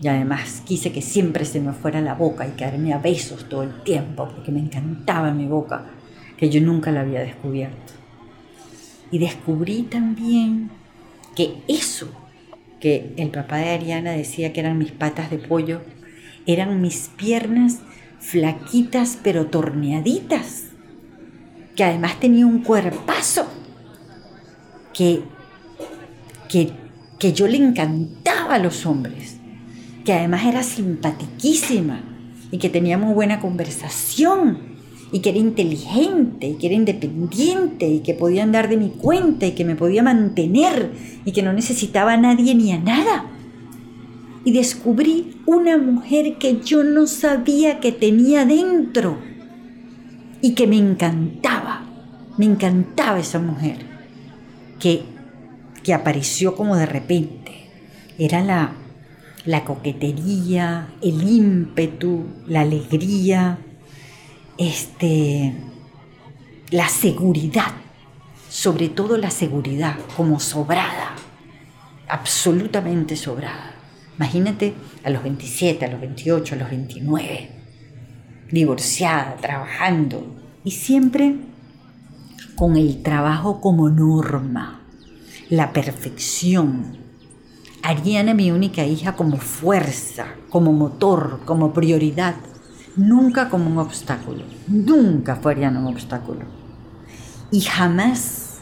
Y 0.00 0.06
además 0.08 0.62
quise 0.64 0.92
que 0.92 1.02
siempre 1.02 1.44
se 1.44 1.60
me 1.60 1.72
fuera 1.72 2.00
la 2.00 2.14
boca 2.14 2.46
y 2.46 2.52
quedarme 2.52 2.92
a 2.92 2.98
besos 2.98 3.48
todo 3.48 3.64
el 3.64 3.82
tiempo 3.82 4.28
porque 4.28 4.52
me 4.52 4.60
encantaba 4.60 5.32
mi 5.32 5.46
boca, 5.46 5.86
que 6.36 6.48
yo 6.48 6.60
nunca 6.60 6.92
la 6.92 7.00
había 7.00 7.20
descubierto. 7.20 7.94
Y 9.10 9.18
descubrí 9.18 9.82
también 9.82 10.70
que 11.34 11.56
eso 11.66 12.08
que 12.80 13.12
el 13.16 13.30
papá 13.30 13.56
de 13.56 13.70
Ariana 13.70 14.12
decía 14.12 14.52
que 14.52 14.60
eran 14.60 14.78
mis 14.78 14.92
patas 14.92 15.30
de 15.30 15.38
pollo, 15.38 15.80
eran 16.46 16.80
mis 16.80 17.10
piernas 17.16 17.80
flaquitas 18.20 19.18
pero 19.22 19.46
torneaditas, 19.46 20.66
que 21.74 21.84
además 21.84 22.20
tenía 22.20 22.46
un 22.46 22.62
cuerpazo 22.62 23.46
que, 24.98 25.22
que, 27.20 27.32
yo 27.32 27.46
le 27.46 27.56
encantaba 27.56 28.56
a 28.56 28.58
los 28.58 28.84
hombres, 28.84 29.36
que 30.04 30.12
además 30.12 30.44
era 30.44 30.64
simpatiquísima 30.64 32.00
y 32.50 32.58
que 32.58 32.68
tenía 32.68 32.98
muy 32.98 33.14
buena 33.14 33.38
conversación 33.38 34.58
y 35.12 35.20
que 35.20 35.28
era 35.30 35.38
inteligente 35.38 36.48
y 36.48 36.54
que 36.54 36.66
era 36.66 36.74
independiente 36.74 37.86
y 37.86 38.00
que 38.00 38.14
podía 38.14 38.42
andar 38.42 38.68
de 38.68 38.76
mi 38.76 38.88
cuenta 38.88 39.46
y 39.46 39.52
que 39.52 39.64
me 39.64 39.76
podía 39.76 40.02
mantener 40.02 40.90
y 41.24 41.30
que 41.30 41.42
no 41.42 41.52
necesitaba 41.52 42.14
a 42.14 42.16
nadie 42.16 42.56
ni 42.56 42.72
a 42.72 42.80
nada. 42.80 43.26
Y 44.44 44.50
descubrí 44.50 45.36
una 45.46 45.78
mujer 45.78 46.38
que 46.38 46.60
yo 46.60 46.82
no 46.82 47.06
sabía 47.06 47.78
que 47.78 47.92
tenía 47.92 48.44
dentro 48.44 49.18
y 50.40 50.54
que 50.54 50.66
me 50.66 50.76
encantaba. 50.76 51.86
Me 52.36 52.46
encantaba 52.46 53.20
esa 53.20 53.38
mujer 53.38 53.87
que, 54.78 55.02
que 55.82 55.94
apareció 55.94 56.54
como 56.54 56.76
de 56.76 56.86
repente. 56.86 57.68
Era 58.18 58.42
la, 58.42 58.72
la 59.44 59.64
coquetería, 59.64 60.88
el 61.02 61.22
ímpetu, 61.22 62.26
la 62.46 62.62
alegría, 62.62 63.58
este, 64.58 65.54
la 66.70 66.88
seguridad, 66.88 67.72
sobre 68.48 68.88
todo 68.88 69.16
la 69.16 69.30
seguridad, 69.30 69.96
como 70.16 70.40
sobrada, 70.40 71.14
absolutamente 72.08 73.16
sobrada. 73.16 73.74
Imagínate 74.16 74.74
a 75.04 75.10
los 75.10 75.22
27, 75.22 75.84
a 75.84 75.88
los 75.88 76.00
28, 76.00 76.54
a 76.54 76.58
los 76.58 76.70
29, 76.70 77.50
divorciada, 78.50 79.36
trabajando 79.36 80.36
y 80.64 80.72
siempre 80.72 81.36
con 82.58 82.76
el 82.76 83.02
trabajo 83.04 83.60
como 83.60 83.88
norma, 83.88 84.80
la 85.48 85.72
perfección. 85.72 86.98
Ariana, 87.84 88.34
mi 88.34 88.50
única 88.50 88.84
hija, 88.84 89.14
como 89.14 89.36
fuerza, 89.36 90.26
como 90.50 90.72
motor, 90.72 91.40
como 91.44 91.72
prioridad, 91.72 92.34
nunca 92.96 93.48
como 93.48 93.70
un 93.70 93.78
obstáculo. 93.78 94.42
Nunca 94.66 95.36
fue 95.36 95.52
Ariana 95.52 95.78
un 95.78 95.86
obstáculo. 95.86 96.40
Y 97.52 97.60
jamás 97.60 98.58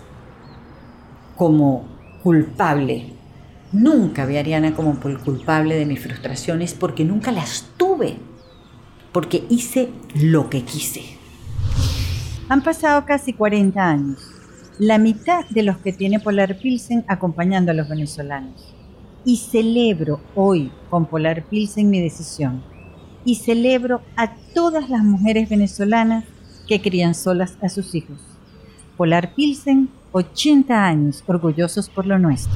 como 1.34 1.88
culpable. 2.22 3.14
Nunca 3.72 4.26
vi 4.26 4.36
a 4.36 4.40
Ariana 4.40 4.74
como 4.74 5.00
culpable 5.00 5.74
de 5.74 5.86
mis 5.86 6.00
frustraciones 6.00 6.74
porque 6.74 7.04
nunca 7.04 7.32
las 7.32 7.64
tuve. 7.78 8.18
Porque 9.12 9.46
hice 9.48 9.90
lo 10.14 10.50
que 10.50 10.64
quise. 10.64 11.15
Han 12.48 12.62
pasado 12.62 13.04
casi 13.04 13.32
40 13.32 13.84
años, 13.84 14.20
la 14.78 14.98
mitad 14.98 15.44
de 15.48 15.64
los 15.64 15.78
que 15.78 15.92
tiene 15.92 16.20
Polar 16.20 16.56
Pilsen 16.58 17.04
acompañando 17.08 17.72
a 17.72 17.74
los 17.74 17.88
venezolanos. 17.88 18.72
y 19.24 19.38
celebro 19.38 20.20
hoy 20.36 20.70
con 20.88 21.06
Polar 21.06 21.42
Pilsen 21.46 21.90
mi 21.90 22.00
decisión. 22.00 22.62
Y 23.24 23.34
celebro 23.34 24.00
a 24.14 24.36
todas 24.54 24.88
las 24.88 25.02
mujeres 25.02 25.48
venezolanas 25.48 26.22
que 26.68 26.80
crían 26.80 27.12
solas 27.16 27.58
a 27.60 27.68
sus 27.68 27.92
hijos. 27.96 28.20
Polar 28.96 29.34
Pilsen, 29.34 29.88
80 30.12 30.86
años 30.86 31.24
orgullosos 31.26 31.88
por 31.88 32.06
lo 32.06 32.20
nuestro. 32.20 32.52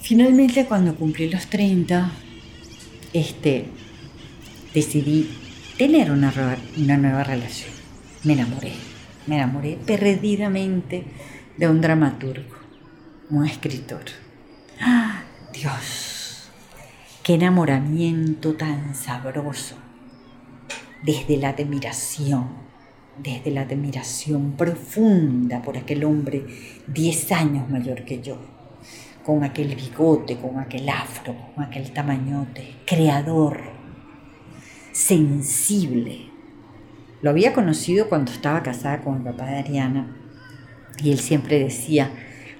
Finalmente, 0.00 0.64
cuando 0.64 0.94
cumplí 0.94 1.28
los 1.28 1.46
30, 1.48 2.10
este, 3.12 3.66
decidí 4.72 5.28
tener 5.76 6.10
una, 6.10 6.32
una 6.78 6.96
nueva 6.96 7.22
relación. 7.22 7.77
Me 8.24 8.32
enamoré, 8.32 8.72
me 9.26 9.36
enamoré 9.36 9.78
perdidamente 9.86 11.04
de 11.56 11.68
un 11.68 11.80
dramaturgo, 11.80 12.56
un 13.30 13.46
escritor. 13.46 14.02
¡Ah, 14.80 15.22
Dios! 15.52 16.48
¡Qué 17.22 17.34
enamoramiento 17.34 18.54
tan 18.54 18.94
sabroso! 18.94 19.76
Desde 21.04 21.36
la 21.36 21.50
admiración, 21.50 22.48
desde 23.16 23.52
la 23.52 23.62
admiración 23.62 24.52
profunda 24.56 25.62
por 25.62 25.76
aquel 25.76 26.02
hombre 26.04 26.44
10 26.88 27.32
años 27.32 27.70
mayor 27.70 28.04
que 28.04 28.20
yo 28.20 28.38
con 29.28 29.44
aquel 29.44 29.76
bigote, 29.76 30.38
con 30.38 30.58
aquel 30.58 30.88
afro, 30.88 31.36
con 31.54 31.62
aquel 31.62 31.92
tamañote, 31.92 32.76
creador, 32.86 33.60
sensible. 34.90 36.37
Lo 37.20 37.30
había 37.30 37.52
conocido 37.52 38.08
cuando 38.08 38.30
estaba 38.30 38.62
casada 38.62 39.00
con 39.00 39.16
el 39.16 39.22
papá 39.22 39.46
de 39.46 39.56
Ariana 39.56 40.06
y 41.02 41.10
él 41.10 41.18
siempre 41.18 41.58
decía, 41.58 42.10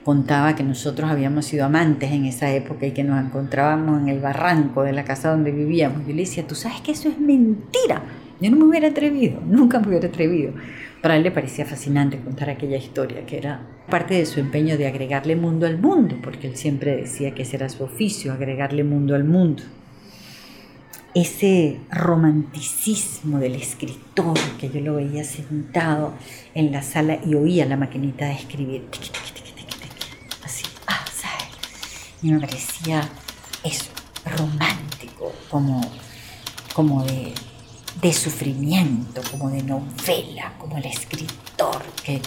contaba 0.05 0.57
que 0.57 0.65
nosotros 0.65 1.09
habíamos 1.11 1.45
sido 1.45 1.65
amantes 1.65 2.11
en 2.11 2.25
esa 2.25 2.53
época 2.53 2.87
y 2.87 2.93
que 2.93 3.05
nos 3.05 3.25
encontrábamos 3.25 4.01
en 4.03 4.09
el 4.09 4.21
barranco 4.21 4.83
de 4.83 4.93
la 4.93 5.05
casa 5.05 5.31
donde 5.31 5.53
vivíamos. 5.53 6.07
Yo 6.07 6.15
le 6.15 6.23
decía, 6.23 6.47
tú 6.47 6.55
sabes 6.55 6.81
que 6.81 6.93
eso 6.93 7.09
es 7.09 7.21
mentira. 7.21 8.03
Yo 8.41 8.51
no 8.51 8.57
me 8.57 8.65
hubiera 8.65 8.89
atrevido, 8.89 9.41
nunca 9.47 9.79
me 9.79 9.89
hubiera 9.89 10.09
atrevido. 10.09 10.53
Para 11.03 11.17
él 11.17 11.23
le 11.23 11.31
parecía 11.31 11.65
fascinante 11.65 12.19
contar 12.19 12.51
aquella 12.51 12.79
historia, 12.79 13.25
que 13.27 13.39
era 13.39 13.61
parte 13.89 14.15
de 14.15 14.27
su 14.27 14.41
empeño 14.41 14.77
de 14.77 14.89
agregarle 14.89 15.37
mundo 15.37 15.67
al 15.67 15.79
mundo, 15.79 16.17
porque 16.21 16.49
él 16.49 16.57
siempre 16.57 16.97
decía 16.97 17.33
que 17.33 17.43
ese 17.43 17.57
era 17.57 17.69
su 17.69 17.85
oficio, 17.85 18.33
agregarle 18.33 18.83
mundo 18.83 19.15
al 19.15 19.23
mundo. 19.23 19.63
Ese 21.21 21.81
romanticismo 21.91 23.41
del 23.41 23.57
escritor, 23.57 24.39
que 24.61 24.71
yo 24.71 24.81
lo 24.81 24.95
veía 24.95 25.25
sentado 25.25 26.15
en 26.55 26.71
la 26.71 26.81
sala 26.81 27.19
y 27.27 27.35
oía 27.35 27.67
la 27.67 27.77
maquinita 27.77 28.27
de 28.27 28.35
escribir, 28.35 28.89
así, 30.45 30.65
ah, 30.87 31.05
¿sabes? 31.13 31.49
Y 32.23 32.31
me 32.31 32.39
parecía 32.39 33.09
eso, 33.65 33.91
romántico, 34.25 35.33
como, 35.51 35.81
como 36.73 37.03
de 37.05 37.35
de 38.01 38.13
sufrimiento, 38.13 39.21
como 39.29 39.51
de 39.51 39.61
novela, 39.63 40.55
como 40.59 40.77
el 40.77 40.85
escritor 40.85 41.83
que, 42.05 42.21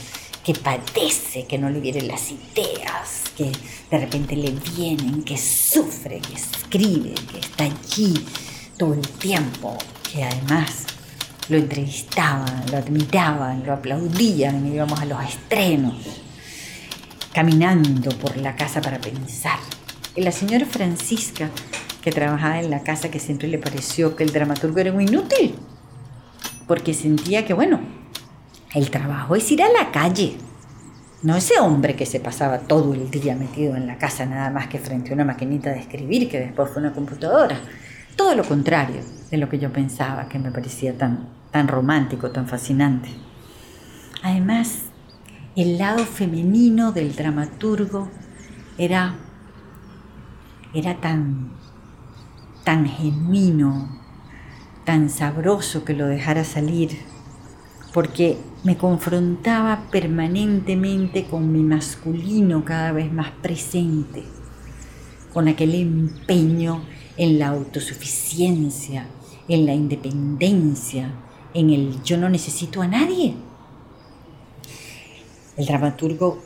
que 0.44 0.54
padece, 0.54 1.46
que 1.48 1.58
no 1.58 1.70
le 1.70 1.80
vienen 1.80 2.10
las 2.10 2.30
ideas, 2.30 3.24
que 3.38 3.54
de 3.90 3.98
repente 3.98 4.36
le 4.36 4.52
vienen, 4.76 5.24
que 5.24 5.38
sufre, 5.38 6.20
que 6.20 6.34
escribe, 6.34 7.14
que 7.32 7.40
está 7.40 7.64
allí 7.64 8.14
todo 8.82 8.96
el 8.96 9.08
tiempo, 9.08 9.78
que 10.12 10.24
además 10.24 10.88
lo 11.50 11.58
entrevistaban, 11.58 12.64
lo 12.72 12.78
admiraban, 12.78 13.64
lo 13.64 13.74
aplaudían, 13.74 14.66
íbamos 14.74 15.00
a 15.00 15.06
los 15.06 15.24
estrenos, 15.24 15.94
caminando 17.32 18.10
por 18.18 18.36
la 18.38 18.56
casa 18.56 18.82
para 18.82 18.98
pensar. 18.98 19.60
Y 20.16 20.22
la 20.22 20.32
señora 20.32 20.66
Francisca 20.66 21.52
que 22.02 22.12
trabajaba 22.12 22.60
en 22.60 22.72
la 22.72 22.82
casa 22.82 23.12
que 23.12 23.20
siempre 23.20 23.48
le 23.50 23.60
pareció 23.60 24.16
que 24.16 24.24
el 24.24 24.34
dramaturgo 24.34 24.80
era 24.80 24.92
muy 24.92 25.04
inútil, 25.06 25.54
porque 26.66 26.96
sentía 26.96 27.46
que, 27.46 27.54
bueno, 27.54 27.82
el 28.74 28.90
trabajo 28.90 29.36
es 29.36 29.52
ir 29.52 29.62
a 29.62 29.72
la 29.72 29.92
calle, 29.92 30.38
no 31.22 31.36
ese 31.36 31.60
hombre 31.60 31.96
que 31.96 32.08
se 32.08 32.20
pasaba 32.20 32.58
todo 32.58 32.96
el 32.96 33.12
día 33.12 33.36
metido 33.36 33.76
en 33.76 33.86
la 33.86 34.00
casa 34.00 34.26
nada 34.26 34.50
más 34.50 34.70
que 34.70 34.80
frente 34.80 35.12
a 35.12 35.14
una 35.14 35.24
maquinita 35.24 35.70
de 35.70 35.82
escribir 35.82 36.28
que 36.28 36.40
después 36.40 36.72
fue 36.72 36.82
una 36.82 36.94
computadora. 36.94 37.62
Todo 38.22 38.36
lo 38.36 38.44
contrario 38.44 39.02
de 39.32 39.38
lo 39.38 39.50
que 39.50 39.58
yo 39.58 39.74
pensaba, 39.74 40.30
que 40.30 40.38
me 40.38 40.52
parecía 40.52 40.96
tan, 40.96 41.28
tan 41.50 41.68
romántico, 41.68 42.30
tan 42.30 42.48
fascinante. 42.48 43.10
Además, 44.22 44.84
el 45.56 45.80
lado 45.80 46.06
femenino 46.06 46.92
del 46.92 47.16
dramaturgo 47.16 48.10
era, 48.78 49.16
era 50.76 51.02
tan 51.02 51.50
tan 52.64 52.86
genuino, 52.86 53.90
tan 54.86 55.10
sabroso 55.10 55.84
que 55.84 55.96
lo 55.96 56.06
dejara 56.06 56.44
salir, 56.44 57.00
porque 57.92 58.38
me 58.64 58.78
confrontaba 58.78 59.86
permanentemente 59.90 61.26
con 61.26 61.52
mi 61.52 61.64
masculino 61.64 62.66
cada 62.66 62.92
vez 62.92 63.12
más 63.12 63.32
presente, 63.42 64.26
con 65.34 65.48
aquel 65.48 65.74
empeño 65.74 66.84
en 67.18 67.40
la 67.40 67.50
autosuficiencia, 67.50 69.08
en 69.48 69.66
la 69.66 69.74
independencia, 69.74 71.12
en 71.54 71.70
el 71.70 72.02
yo 72.04 72.18
no 72.18 72.30
necesito 72.30 72.82
a 72.82 72.88
nadie. 72.88 73.34
El 75.58 75.66
dramaturgo 75.66 76.40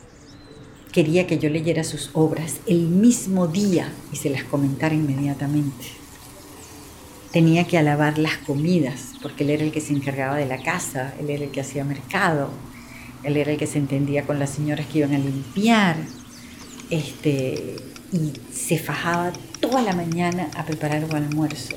quería 0.91 1.27
que 1.27 1.37
yo 1.37 1.49
leyera 1.49 1.83
sus 1.83 2.09
obras 2.13 2.57
el 2.67 2.87
mismo 2.87 3.47
día 3.47 3.91
y 4.11 4.15
se 4.15 4.29
las 4.29 4.43
comentara 4.43 4.95
inmediatamente 4.95 6.05
tenía 7.35 7.65
que 7.65 7.77
alabar 7.77 8.17
las 8.17 8.37
comidas, 8.37 9.11
porque 9.21 9.43
él 9.43 9.49
era 9.49 9.65
el 9.65 9.73
que 9.73 9.81
se 9.81 9.91
encargaba 9.91 10.37
de 10.37 10.45
la 10.45 10.63
casa, 10.63 11.13
él 11.19 11.29
era 11.29 11.43
el 11.43 11.51
que 11.51 11.59
hacía 11.59 11.83
mercado, 11.83 12.49
él 13.23 13.35
era 13.35 13.51
el 13.51 13.57
que 13.57 13.67
se 13.67 13.77
entendía 13.77 14.25
con 14.25 14.39
las 14.39 14.51
señoras 14.51 14.85
que 14.85 14.99
iban 14.99 15.13
a 15.13 15.17
limpiar, 15.17 15.97
este, 16.89 17.75
y 18.11 18.33
se 18.51 18.77
fajaba 18.77 19.31
toda 19.59 19.81
la 19.81 19.93
mañana 19.93 20.49
a 20.55 20.65
preparar 20.65 21.03
un 21.03 21.15
almuerzo 21.15 21.75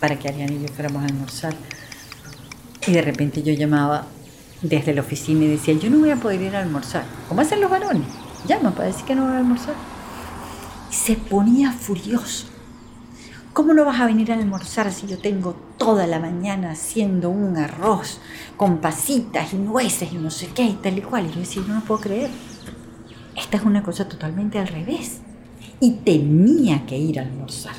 para 0.00 0.18
que 0.18 0.28
Ariana 0.28 0.52
y 0.52 0.62
yo 0.62 0.68
fuéramos 0.68 1.02
a 1.02 1.06
almorzar. 1.06 1.54
Y 2.86 2.92
de 2.92 3.02
repente 3.02 3.42
yo 3.42 3.52
llamaba 3.52 4.06
desde 4.62 4.94
la 4.94 5.00
oficina 5.00 5.44
y 5.44 5.48
decía, 5.48 5.74
yo 5.74 5.90
no 5.90 5.98
voy 5.98 6.10
a 6.10 6.16
poder 6.16 6.42
ir 6.42 6.56
a 6.56 6.60
almorzar. 6.60 7.04
¿Cómo 7.28 7.40
hacen 7.40 7.60
los 7.60 7.70
varones? 7.70 8.06
Llama 8.46 8.72
para 8.72 8.88
decir 8.88 9.04
que 9.04 9.14
no 9.14 9.24
voy 9.24 9.34
a 9.34 9.38
almorzar. 9.38 9.74
Y 10.90 10.94
se 10.94 11.16
ponía 11.16 11.72
furioso 11.72 12.46
¿Cómo 13.54 13.72
no 13.72 13.84
vas 13.84 14.00
a 14.00 14.06
venir 14.06 14.32
a 14.32 14.34
almorzar 14.34 14.92
si 14.92 15.06
yo 15.06 15.16
tengo 15.16 15.54
toda 15.78 16.08
la 16.08 16.18
mañana 16.18 16.72
haciendo 16.72 17.30
un 17.30 17.56
arroz 17.56 18.18
con 18.56 18.78
pasitas 18.78 19.52
y 19.52 19.58
nueces 19.58 20.12
y 20.12 20.16
no 20.16 20.32
sé 20.32 20.48
qué 20.48 20.64
y 20.64 20.72
tal 20.72 20.98
y 20.98 21.02
cual? 21.02 21.26
Y 21.26 21.34
yo 21.34 21.38
decía, 21.38 21.62
no 21.64 21.76
lo 21.76 21.80
puedo 21.82 22.00
creer. 22.00 22.30
Esta 23.36 23.56
es 23.56 23.62
una 23.62 23.84
cosa 23.84 24.08
totalmente 24.08 24.58
al 24.58 24.66
revés. 24.66 25.20
Y 25.80 25.92
tenía 26.04 26.86
que 26.86 26.96
ir 26.98 27.18
a 27.18 27.22
almorzar. 27.22 27.74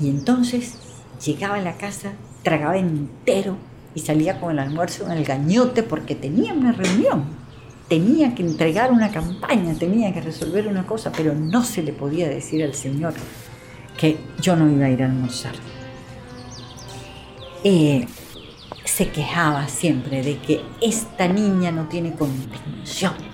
Y 0.00 0.08
entonces 0.08 0.74
llegaba 1.24 1.56
a 1.56 1.62
la 1.62 1.76
casa, 1.76 2.12
tragaba 2.42 2.76
entero 2.76 3.56
y 3.94 4.00
salía 4.00 4.40
con 4.40 4.52
el 4.52 4.58
almuerzo 4.58 5.06
en 5.06 5.12
el 5.12 5.24
gañote 5.24 5.82
porque 5.82 6.14
tenía 6.14 6.52
una 6.52 6.72
reunión. 6.72 7.24
Tenía 7.88 8.34
que 8.34 8.42
entregar 8.42 8.90
una 8.90 9.10
campaña, 9.10 9.74
tenía 9.74 10.12
que 10.12 10.20
resolver 10.20 10.66
una 10.66 10.86
cosa, 10.86 11.12
pero 11.12 11.34
no 11.34 11.62
se 11.62 11.82
le 11.82 11.92
podía 11.92 12.28
decir 12.28 12.64
al 12.64 12.74
Señor 12.74 13.12
que 13.98 14.16
yo 14.40 14.56
no 14.56 14.70
iba 14.70 14.86
a 14.86 14.90
ir 14.90 15.02
a 15.02 15.06
almorzar. 15.06 15.54
Eh, 17.64 18.06
se 18.84 19.08
quejaba 19.08 19.68
siempre 19.68 20.22
de 20.22 20.38
que 20.38 20.60
esta 20.80 21.28
niña 21.28 21.70
no 21.70 21.86
tiene 21.88 22.12
contención. 22.12 23.31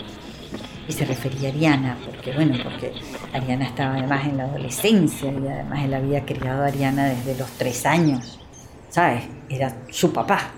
Y 0.88 0.92
se 0.92 1.04
refería 1.04 1.50
a 1.50 1.52
Ariana, 1.52 1.98
porque 2.04 2.32
bueno, 2.32 2.56
porque 2.64 2.92
Ariana 3.32 3.66
estaba 3.66 3.96
además 3.96 4.26
en 4.26 4.38
la 4.38 4.44
adolescencia 4.44 5.30
y 5.30 5.46
además 5.46 5.84
él 5.84 5.94
había 5.94 6.24
criado 6.24 6.64
a 6.64 6.66
Ariana 6.66 7.06
desde 7.06 7.36
los 7.36 7.50
tres 7.52 7.84
años. 7.84 8.40
¿Sabes? 8.88 9.24
Era 9.50 9.76
su 9.90 10.12
papá. 10.12 10.50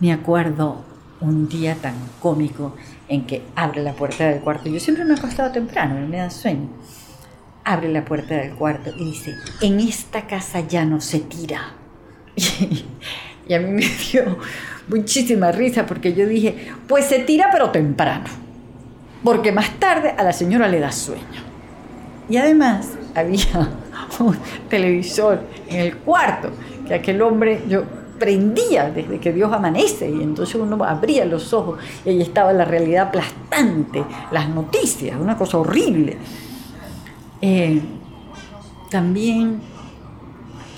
Me 0.00 0.12
acuerdo 0.12 0.84
un 1.20 1.48
día 1.48 1.74
tan 1.74 1.94
cómico 2.18 2.74
en 3.08 3.26
que 3.26 3.42
abre 3.54 3.82
la 3.82 3.92
puerta 3.92 4.26
del 4.26 4.40
cuarto. 4.40 4.70
Yo 4.70 4.80
siempre 4.80 5.04
me 5.04 5.14
he 5.14 5.18
acostado 5.18 5.52
temprano, 5.52 5.94
me 6.08 6.16
da 6.16 6.30
sueño 6.30 6.70
abre 7.64 7.88
la 7.88 8.04
puerta 8.04 8.36
del 8.36 8.54
cuarto 8.54 8.92
y 8.96 9.06
dice, 9.06 9.34
en 9.60 9.80
esta 9.80 10.26
casa 10.26 10.60
ya 10.60 10.84
no 10.84 11.00
se 11.00 11.20
tira. 11.20 11.74
Y, 13.48 13.54
a 13.54 13.58
mí 13.58 13.68
me 13.68 13.84
dio 13.84 14.38
muchísima 14.86 15.50
risa 15.50 15.84
porque 15.84 16.14
yo 16.14 16.24
dije, 16.24 16.68
pues 16.86 17.06
se 17.06 17.18
tira 17.18 17.48
pero 17.50 17.70
temprano, 17.70 18.28
porque 19.22 19.52
más 19.52 19.78
tarde 19.78 20.14
a 20.16 20.22
la 20.22 20.32
señora 20.32 20.68
le 20.68 20.80
da 20.80 20.92
sueño. 20.92 21.50
Y 22.28 22.36
además 22.36 22.90
había 23.14 23.70
un 24.20 24.36
televisor 24.68 25.40
en 25.68 25.80
el 25.80 25.96
cuarto 25.96 26.50
que 26.86 26.94
aquel 26.94 27.20
hombre 27.22 27.62
yo 27.68 27.82
prendía 28.18 28.90
desde 28.90 29.18
que 29.18 29.32
Dios 29.32 29.52
amanece 29.52 30.08
y 30.08 30.22
entonces 30.22 30.54
uno 30.54 30.84
abría 30.84 31.24
los 31.24 31.52
ojos 31.52 31.78
y 32.04 32.10
ahí 32.10 32.20
estaba 32.20 32.52
la 32.52 32.66
realidad 32.66 33.08
aplastante, 33.08 34.04
las 34.30 34.48
noticias, 34.48 35.18
una 35.18 35.36
cosa 35.36 35.58
horrible. 35.58 36.18
Eh, 37.40 37.80
también 38.90 39.60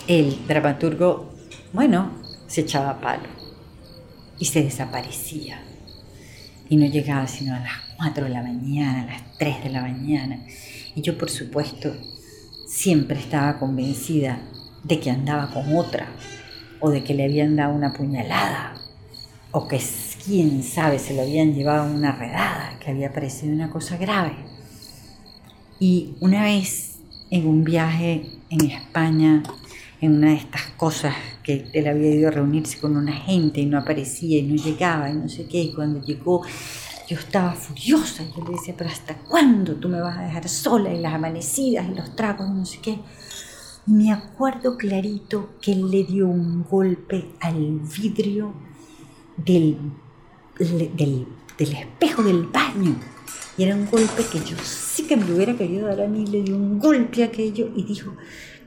el 0.07 0.47
dramaturgo, 0.47 1.31
bueno, 1.73 2.11
se 2.47 2.63
echaba 2.63 2.99
palo 3.01 3.29
y 4.39 4.45
se 4.45 4.63
desaparecía. 4.63 5.72
Y 6.73 6.77
no 6.77 6.87
llegaba 6.87 7.27
sino 7.27 7.55
a 7.55 7.59
las 7.59 7.73
4 7.99 8.25
de 8.25 8.31
la 8.31 8.43
mañana, 8.43 9.03
a 9.03 9.05
las 9.05 9.23
3 9.37 9.65
de 9.65 9.69
la 9.69 9.83
mañana. 9.83 10.43
Y 10.95 11.03
yo, 11.03 11.19
por 11.19 11.29
supuesto, 11.29 11.95
siempre 12.67 13.19
estaba 13.19 13.59
convencida 13.59 14.41
de 14.83 14.99
que 14.99 15.11
andaba 15.11 15.51
con 15.53 15.77
otra, 15.77 16.09
o 16.81 16.89
de 16.89 17.05
que 17.05 17.13
le 17.13 17.25
habían 17.25 17.57
dado 17.57 17.75
una 17.75 17.93
puñalada, 17.93 18.75
o 19.51 19.69
que 19.69 19.79
quién 20.25 20.63
sabe, 20.63 20.99
se 20.99 21.15
lo 21.15 21.21
habían 21.21 21.53
llevado 21.53 21.83
a 21.83 21.95
una 21.95 22.13
redada, 22.13 22.79
que 22.81 22.91
había 22.91 23.13
parecido 23.13 23.53
una 23.53 23.69
cosa 23.69 23.99
grave. 23.99 24.35
Y 25.79 26.15
una 26.21 26.43
vez 26.43 27.01
en 27.29 27.49
un 27.49 27.65
viaje 27.65 28.25
en 28.49 28.71
España, 28.71 29.43
en 30.03 30.17
una 30.17 30.31
de 30.31 30.37
estas 30.37 30.63
cosas 30.77 31.15
que 31.45 31.71
él 31.73 31.87
había 31.87 32.11
ido 32.11 32.29
a 32.29 32.33
reunirse 32.33 32.79
con 32.79 32.97
una 32.97 33.13
gente 33.13 33.61
y 33.61 33.67
no 33.67 33.79
aparecía 33.79 34.41
y 34.41 34.43
no 34.43 34.57
llegaba 34.57 35.09
y 35.09 35.15
no 35.15 35.29
sé 35.29 35.47
qué, 35.47 35.63
y 35.63 35.73
cuando 35.73 36.03
llegó 36.03 36.43
yo 37.09 37.17
estaba 37.17 37.53
furiosa, 37.53 38.25
yo 38.37 38.45
le 38.45 38.53
decía, 38.53 38.75
pero 38.77 38.91
¿hasta 38.91 39.17
cuándo 39.19 39.75
tú 39.77 39.89
me 39.89 40.01
vas 40.01 40.19
a 40.19 40.23
dejar 40.23 40.49
sola 40.49 40.93
y 40.93 41.01
las 41.01 41.15
amanecidas 41.15 41.87
y 41.89 41.95
los 41.95 42.17
tragos 42.17 42.49
y 42.49 42.53
no 42.53 42.65
sé 42.65 42.79
qué? 42.81 42.99
Y 43.87 43.93
me 43.93 44.13
acuerdo 44.13 44.77
clarito 44.77 45.51
que 45.61 45.73
él 45.73 45.91
le 45.91 46.05
dio 46.05 46.27
un 46.27 46.65
golpe 46.65 47.33
al 47.41 47.81
vidrio 47.81 48.55
del, 49.37 49.77
del, 50.59 51.27
del 51.59 51.73
espejo 51.73 52.23
del 52.23 52.45
baño. 52.45 52.97
Y 53.59 53.65
era 53.65 53.75
un 53.75 53.87
golpe 53.87 54.25
que 54.33 54.39
yo 54.39 54.57
sí 54.65 55.07
que 55.07 55.17
me 55.17 55.31
hubiera 55.33 55.55
querido 55.57 55.89
dar 55.89 56.01
a 56.01 56.09
mí, 56.09 56.27
le 56.27 56.43
dio 56.43 56.57
un 56.57 56.79
golpe 56.79 57.23
a 57.23 57.27
aquello 57.27 57.71
y 57.77 57.83
dijo, 57.85 58.15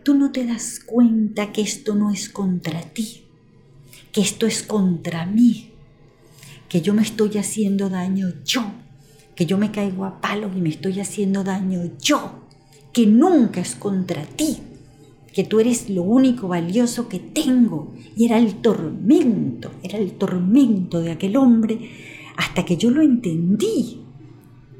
tú 0.06 0.14
no 0.14 0.32
te 0.32 0.46
das 0.46 0.80
cuenta 0.86 1.52
que 1.52 1.64
esto 1.64 1.96
no 1.96 2.12
es 2.12 2.30
contra 2.30 2.80
ti, 2.84 3.24
que 4.12 4.22
esto 4.22 4.46
es 4.46 4.62
contra 4.62 5.26
mí, 5.26 5.72
que 6.70 6.82
yo 6.82 6.94
me 6.94 7.02
estoy 7.02 7.40
haciendo 7.40 7.90
daño 7.90 8.28
yo, 8.46 8.72
que 9.36 9.48
yo 9.48 9.58
me 9.58 9.72
caigo 9.72 10.06
a 10.06 10.22
palos 10.22 10.52
y 10.56 10.62
me 10.62 10.70
estoy 10.70 11.00
haciendo 11.00 11.44
daño 11.44 11.90
yo, 12.00 12.46
que 12.94 13.08
nunca 13.08 13.62
es 13.62 13.74
contra 13.74 14.24
ti, 14.28 14.60
que 15.34 15.44
tú 15.44 15.60
eres 15.60 15.90
lo 15.90 16.04
único 16.04 16.50
valioso 16.50 17.10
que 17.10 17.18
tengo. 17.20 17.92
Y 18.16 18.26
era 18.26 18.38
el 18.38 18.62
tormento, 18.62 19.72
era 19.82 19.98
el 19.98 20.12
tormento 20.14 21.02
de 21.02 21.12
aquel 21.12 21.36
hombre 21.36 21.90
hasta 22.38 22.64
que 22.64 22.78
yo 22.78 22.92
lo 22.92 23.02
entendí. 23.02 24.04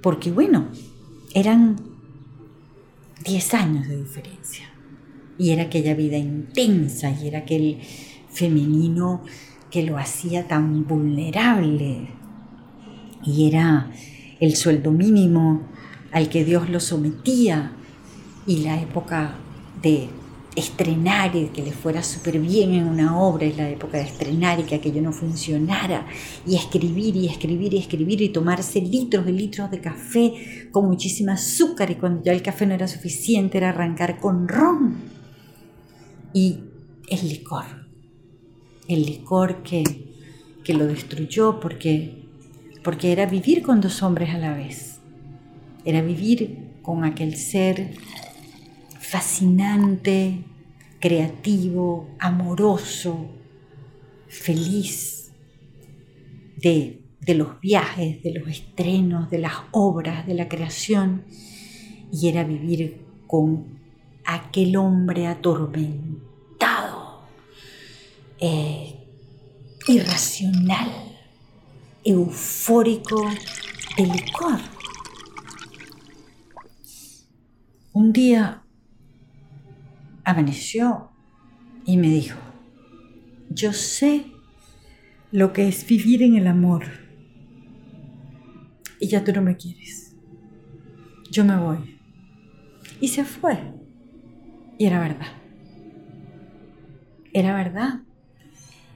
Porque 0.04 0.32
bueno, 0.32 0.68
eran 1.34 1.78
10 3.26 3.54
años 3.56 3.88
de 3.88 3.98
diferencia. 3.98 4.75
Y 5.38 5.52
era 5.52 5.64
aquella 5.64 5.94
vida 5.96 6.18
intensa 6.18 7.12
y 7.12 7.28
era 7.28 7.40
aquel 7.40 7.80
femenino 8.30 9.24
que 9.70 9.84
lo 9.84 9.98
hacía 9.98 10.48
tan 10.48 10.88
vulnerable. 10.88 12.08
Y 13.26 13.48
era 13.48 13.92
el 14.40 14.56
sueldo 14.56 14.92
mínimo 14.92 15.64
al 16.12 16.30
que 16.30 16.46
Dios 16.46 16.70
lo 16.70 16.80
sometía 16.80 17.74
y 18.48 18.58
la 18.58 18.80
época 18.80 19.36
de 19.82 20.08
estrenar 20.56 21.36
y 21.36 21.48
que 21.48 21.62
le 21.62 21.72
fuera 21.72 22.02
súper 22.02 22.40
bien 22.40 22.74
en 22.74 22.88
una 22.88 23.20
obra, 23.20 23.46
es 23.46 23.58
la 23.58 23.70
época 23.70 23.98
de 23.98 24.06
estrenar 24.06 24.60
y 24.60 24.64
que 24.64 24.76
aquello 24.76 25.02
no 25.02 25.12
funcionara, 25.12 26.08
y 26.48 26.56
escribir 26.56 27.16
y 27.18 27.28
escribir 27.28 27.74
y 27.74 27.78
escribir 27.80 28.22
y 28.22 28.30
tomarse 28.30 28.80
litros 28.80 29.28
y 29.28 29.34
litros 29.34 29.70
de 29.70 29.82
café 29.82 30.70
con 30.72 30.88
muchísima 30.88 31.34
azúcar 31.34 31.92
y 31.92 31.96
cuando 31.96 32.24
ya 32.24 32.32
el 32.32 32.42
café 32.42 32.66
no 32.66 32.74
era 32.74 32.88
suficiente 32.88 33.58
era 33.58 33.70
arrancar 33.70 34.20
con 34.20 34.48
ron 34.48 35.15
y 36.36 36.60
el 37.10 37.30
licor, 37.30 37.64
el 38.90 39.06
licor 39.06 39.64
que, 39.64 39.84
que 40.66 40.74
lo 40.74 40.86
destruyó 40.86 41.62
porque, 41.62 42.26
porque 42.84 43.14
era 43.14 43.26
vivir 43.26 43.62
con 43.62 43.80
dos 43.80 44.04
hombres 44.04 44.32
a 44.32 44.38
la 44.38 44.54
vez, 44.54 45.00
era 45.86 46.02
vivir 46.02 46.74
con 46.82 47.06
aquel 47.06 47.38
ser 47.38 47.94
fascinante, 49.00 50.44
creativo, 51.00 52.10
amoroso, 52.20 53.30
feliz 54.28 55.32
de, 56.58 57.02
los 57.34 57.62
viajes, 57.62 58.22
de 58.24 58.34
los 58.34 58.50
estrenos, 58.50 59.30
de 59.30 59.38
las 59.38 59.54
obras, 59.72 60.28
de 60.28 60.34
la 60.34 60.50
creación, 60.50 61.24
y 62.12 62.28
era 62.28 62.44
vivir 62.44 63.06
con 63.26 63.75
aquel 64.26 64.76
hombre 64.76 65.28
atormentado, 65.28 67.22
eh, 68.40 69.08
irracional, 69.88 70.90
eufórico 72.04 73.30
de 73.98 74.06
licor. 74.06 74.60
Un 77.94 78.12
día 78.12 78.64
amaneció 80.24 81.12
y 81.86 81.98
me 81.98 82.10
dijo, 82.10 82.38
yo 83.50 83.72
sé 83.74 84.26
lo 85.32 85.54
que 85.54 85.68
es 85.68 85.86
vivir 85.86 86.24
en 86.24 86.36
el 86.36 86.48
amor 86.48 86.86
y 89.00 89.08
ya 89.08 89.24
tú 89.24 89.32
no 89.34 89.42
me 89.42 89.56
quieres. 89.56 90.16
Yo 91.30 91.46
me 91.46 91.58
voy. 91.58 92.00
Y 93.00 93.10
se 93.10 93.26
fue. 93.26 93.85
Y 94.78 94.86
era 94.86 95.00
verdad. 95.00 95.32
Era 97.34 97.56
verdad. 97.56 98.02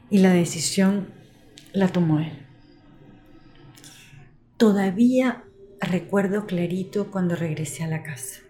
Y 0.10 0.20
la 0.20 0.32
decisión 0.32 1.10
la 1.74 1.88
tomó 1.88 2.20
él. 2.20 2.46
Todavía 4.58 5.44
recuerdo 5.80 6.46
clarito 6.46 7.12
cuando 7.12 7.36
regresé 7.36 7.84
a 7.84 7.88
la 7.88 8.04
casa 8.04 8.42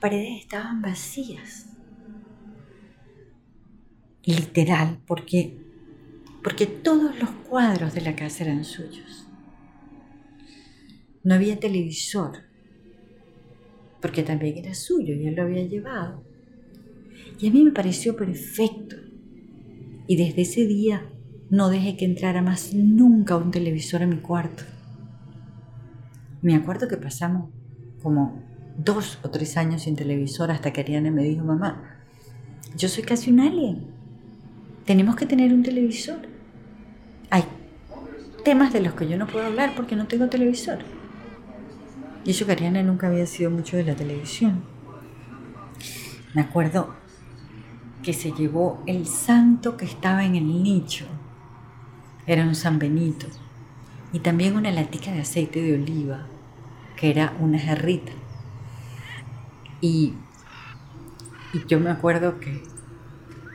paredes 0.00 0.40
estaban 0.40 0.82
vacías. 0.82 1.66
Literal, 4.24 4.98
porque, 5.06 5.56
porque 6.42 6.66
todos 6.66 7.18
los 7.18 7.30
cuadros 7.48 7.94
de 7.94 8.00
la 8.00 8.16
casa 8.16 8.44
eran 8.44 8.64
suyos. 8.64 9.26
No 11.22 11.34
había 11.34 11.60
televisor, 11.60 12.44
porque 14.00 14.22
también 14.22 14.58
era 14.58 14.74
suyo 14.74 15.14
y 15.14 15.26
él 15.26 15.34
lo 15.34 15.42
había 15.42 15.64
llevado. 15.64 16.22
Y 17.38 17.48
a 17.48 17.52
mí 17.52 17.64
me 17.64 17.70
pareció 17.70 18.16
perfecto. 18.16 18.96
Y 20.06 20.16
desde 20.16 20.42
ese 20.42 20.66
día 20.66 21.02
no 21.50 21.68
dejé 21.68 21.96
que 21.96 22.04
entrara 22.04 22.42
más 22.42 22.74
nunca 22.74 23.36
un 23.36 23.50
televisor 23.50 24.02
a 24.02 24.06
mi 24.06 24.18
cuarto. 24.18 24.64
Me 26.42 26.54
acuerdo 26.54 26.88
que 26.88 26.96
pasamos 26.96 27.50
como 28.02 28.42
dos 28.76 29.18
o 29.22 29.30
tres 29.30 29.56
años 29.56 29.82
sin 29.82 29.96
televisor 29.96 30.50
hasta 30.50 30.72
que 30.72 30.80
Ariana 30.80 31.10
me 31.10 31.22
dijo, 31.24 31.44
mamá, 31.44 32.00
yo 32.76 32.88
soy 32.88 33.04
casi 33.04 33.30
un 33.30 33.40
alien. 33.40 33.86
Tenemos 34.84 35.16
que 35.16 35.26
tener 35.26 35.52
un 35.52 35.62
televisor. 35.62 36.18
Hay 37.30 37.44
temas 38.44 38.72
de 38.72 38.80
los 38.80 38.94
que 38.94 39.08
yo 39.08 39.18
no 39.18 39.26
puedo 39.26 39.46
hablar 39.46 39.74
porque 39.76 39.96
no 39.96 40.06
tengo 40.06 40.28
televisor. 40.28 40.78
Y 42.24 42.30
eso 42.30 42.46
que 42.46 42.52
Ariana 42.52 42.82
nunca 42.82 43.06
había 43.08 43.26
sido 43.26 43.50
mucho 43.50 43.76
de 43.76 43.84
la 43.84 43.94
televisión. 43.94 44.62
Me 46.34 46.42
acuerdo 46.42 46.94
que 48.02 48.12
se 48.12 48.32
llevó 48.32 48.82
el 48.86 49.06
santo 49.06 49.76
que 49.76 49.84
estaba 49.84 50.24
en 50.24 50.36
el 50.36 50.62
nicho. 50.62 51.06
Era 52.26 52.44
un 52.44 52.54
San 52.54 52.78
Benito. 52.78 53.26
Y 54.12 54.20
también 54.20 54.56
una 54.56 54.70
latica 54.70 55.12
de 55.12 55.20
aceite 55.20 55.62
de 55.62 55.74
oliva, 55.74 56.26
que 56.96 57.10
era 57.10 57.34
una 57.40 57.58
jarrita. 57.58 58.12
Y, 59.80 60.14
yo 61.66 61.80
me 61.80 61.90
acuerdo 61.90 62.38
que, 62.38 62.62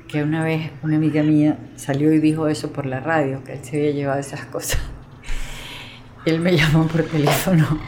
que 0.07 0.23
una 0.23 0.43
vez 0.43 0.71
una 0.81 0.97
amiga 0.97 1.23
mía 1.23 1.71
salió 1.75 2.11
y 2.13 2.19
dijo 2.19 2.47
eso 2.47 2.71
por 2.73 2.85
la 2.85 2.99
radio, 2.99 3.43
que 3.43 3.53
él 3.53 3.63
se 3.63 3.77
había 3.77 3.91
llevado 3.91 4.19
esas 4.19 4.45
cosas. 4.45 4.79
Él 6.25 6.39
me 6.39 6.57
llamó 6.57 6.87
por 6.87 7.03
teléfono, 7.03 7.79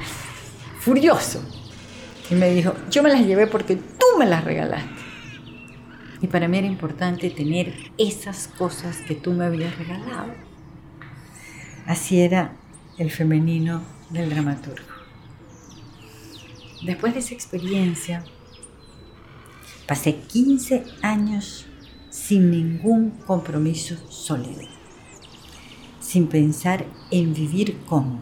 furioso, 0.88 1.44
y 2.32 2.36
me 2.36 2.50
dijo, 2.50 2.74
yo 2.90 3.04
me 3.04 3.10
las 3.10 3.26
llevé 3.26 3.46
porque 3.46 3.76
tú 3.76 4.06
me 4.18 4.26
las 4.26 4.46
regalaste. 4.46 4.90
Y 6.22 6.28
para 6.28 6.48
mí 6.48 6.58
era 6.58 6.68
importante 6.68 7.30
tener 7.30 7.74
esas 7.98 8.48
cosas 8.48 9.00
que 9.00 9.14
tú 9.14 9.34
me 9.34 9.44
habías 9.44 9.78
regalado. 9.78 10.34
Así 11.86 12.22
era 12.22 12.54
el 12.98 13.12
femenino 13.12 13.82
del 14.12 14.30
dramaturgo. 14.30 14.88
Después 16.84 17.14
de 17.14 17.20
esa 17.20 17.34
experiencia, 17.34 18.24
pasé 19.88 20.16
15 20.16 20.86
años 21.02 21.66
sin 22.10 22.50
ningún 22.50 23.10
compromiso 23.28 23.98
sólido, 24.10 24.62
sin 26.00 26.28
pensar 26.28 26.86
en 27.12 27.34
vivir 27.34 27.78
con. 27.90 28.22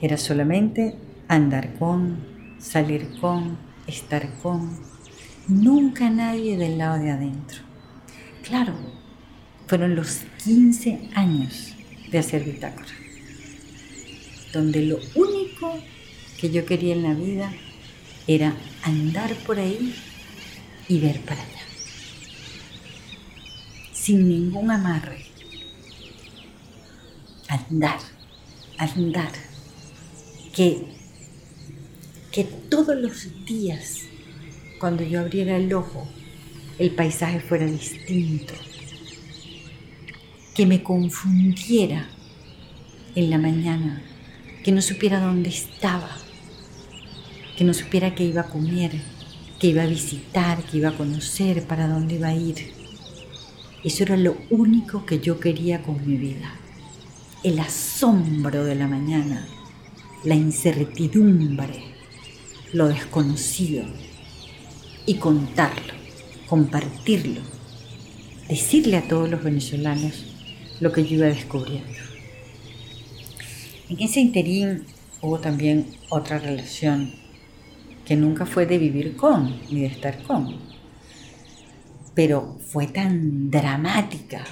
Era 0.00 0.16
solamente 0.16 0.98
andar 1.30 1.72
con, 1.78 2.18
salir 2.58 3.08
con, 3.20 3.56
estar 3.86 4.28
con, 4.42 4.76
nunca 5.46 6.10
nadie 6.10 6.56
del 6.56 6.76
lado 6.76 6.98
de 7.00 7.12
adentro. 7.12 7.58
Claro, 8.42 8.74
fueron 9.68 9.94
los 9.94 10.22
15 10.42 11.10
años 11.14 11.76
de 12.10 12.18
hacer 12.18 12.42
bitácora, 12.42 12.90
donde 14.52 14.82
lo 14.82 14.98
único 15.14 15.72
que 16.36 16.50
yo 16.50 16.66
quería 16.66 16.94
en 16.94 17.04
la 17.04 17.14
vida 17.14 17.52
era 18.26 18.52
andar 18.82 19.32
por 19.46 19.60
ahí 19.60 19.94
y 20.88 20.98
ver 20.98 21.20
para 21.20 21.40
allá, 21.40 21.62
sin 23.92 24.28
ningún 24.28 24.68
amarre, 24.72 25.26
andar, 27.48 28.00
andar, 28.78 29.30
que, 30.52 30.99
que 32.32 32.44
todos 32.44 32.96
los 32.96 33.44
días, 33.44 34.02
cuando 34.78 35.02
yo 35.02 35.20
abriera 35.20 35.56
el 35.56 35.72
ojo, 35.72 36.08
el 36.78 36.90
paisaje 36.92 37.40
fuera 37.40 37.66
distinto, 37.66 38.54
que 40.54 40.66
me 40.66 40.82
confundiera 40.82 42.08
en 43.14 43.30
la 43.30 43.38
mañana, 43.38 44.02
que 44.64 44.72
no 44.72 44.82
supiera 44.82 45.20
dónde 45.20 45.50
estaba 45.50 46.16
que 47.60 47.64
no 47.66 47.74
supiera 47.74 48.14
que 48.14 48.24
iba 48.24 48.40
a 48.40 48.48
comer, 48.48 48.90
que 49.58 49.66
iba 49.66 49.82
a 49.82 49.86
visitar, 49.86 50.62
que 50.62 50.78
iba 50.78 50.88
a 50.88 50.96
conocer, 50.96 51.62
para 51.64 51.86
dónde 51.86 52.14
iba 52.14 52.28
a 52.28 52.34
ir. 52.34 52.72
Eso 53.84 54.02
era 54.02 54.16
lo 54.16 54.34
único 54.48 55.04
que 55.04 55.20
yo 55.20 55.38
quería 55.38 55.82
con 55.82 56.00
mi 56.06 56.16
vida. 56.16 56.54
El 57.44 57.58
asombro 57.58 58.64
de 58.64 58.76
la 58.76 58.88
mañana, 58.88 59.46
la 60.24 60.36
incertidumbre, 60.36 61.89
lo 62.72 62.88
desconocido 62.88 63.84
y 65.06 65.14
contarlo, 65.14 65.94
compartirlo, 66.46 67.40
decirle 68.48 68.96
a 68.96 69.08
todos 69.08 69.28
los 69.28 69.42
venezolanos 69.42 70.26
lo 70.80 70.92
que 70.92 71.04
yo 71.04 71.16
iba 71.16 71.26
descubriendo. 71.26 71.98
En 73.88 74.00
ese 74.00 74.20
interín 74.20 74.84
hubo 75.20 75.40
también 75.40 75.86
otra 76.10 76.38
relación 76.38 77.12
que 78.04 78.16
nunca 78.16 78.46
fue 78.46 78.66
de 78.66 78.78
vivir 78.78 79.16
con 79.16 79.60
ni 79.70 79.80
de 79.80 79.86
estar 79.86 80.22
con, 80.22 80.56
pero 82.14 82.58
fue 82.60 82.86
tan 82.86 83.50
dramática 83.50 84.44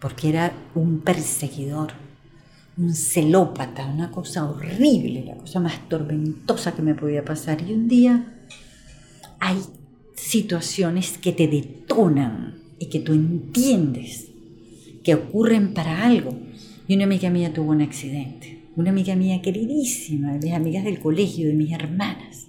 porque 0.00 0.28
era 0.28 0.52
un 0.74 1.00
perseguidor, 1.00 1.92
un 2.76 2.94
celópata, 2.94 3.86
una 3.86 4.10
cosa 4.10 4.48
horrible, 4.48 5.24
la 5.24 5.36
cosa 5.36 5.60
más 5.60 5.88
tormentosa 5.88 6.74
que 6.74 6.82
me 6.82 6.94
podía 6.94 7.24
pasar. 7.24 7.62
Y 7.62 7.72
un 7.72 7.88
día 7.88 8.34
hay 9.40 9.58
situaciones 10.14 11.18
que 11.18 11.32
te 11.32 11.46
detonan 11.48 12.58
y 12.78 12.86
que 12.86 13.00
tú 13.00 13.12
entiendes 13.12 14.28
que 15.02 15.14
ocurren 15.14 15.74
para 15.74 16.04
algo. 16.04 16.36
Y 16.88 16.94
una 16.94 17.04
amiga 17.04 17.30
mía 17.30 17.52
tuvo 17.52 17.70
un 17.70 17.82
accidente, 17.82 18.62
una 18.76 18.90
amiga 18.90 19.14
mía 19.14 19.40
queridísima, 19.40 20.32
de 20.32 20.38
mis 20.38 20.54
amigas 20.54 20.84
del 20.84 20.98
colegio, 20.98 21.46
de 21.46 21.54
mis 21.54 21.72
hermanas 21.72 22.44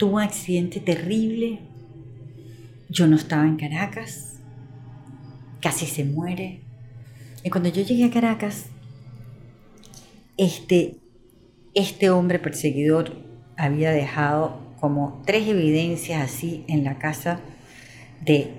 tuvo 0.00 0.16
un 0.16 0.22
accidente 0.22 0.80
terrible. 0.80 1.58
Yo 2.88 3.06
no 3.06 3.16
estaba 3.16 3.46
en 3.46 3.56
Caracas. 3.56 4.38
Casi 5.60 5.84
se 5.84 6.06
muere. 6.06 6.62
Y 7.44 7.50
cuando 7.50 7.68
yo 7.68 7.82
llegué 7.82 8.04
a 8.04 8.10
Caracas, 8.10 8.69
este, 10.36 10.96
este 11.74 12.10
hombre 12.10 12.38
perseguidor 12.38 13.12
había 13.56 13.90
dejado 13.92 14.58
como 14.80 15.22
tres 15.26 15.46
evidencias 15.48 16.22
así 16.22 16.64
en 16.68 16.84
la 16.84 16.98
casa 16.98 17.40
de 18.24 18.50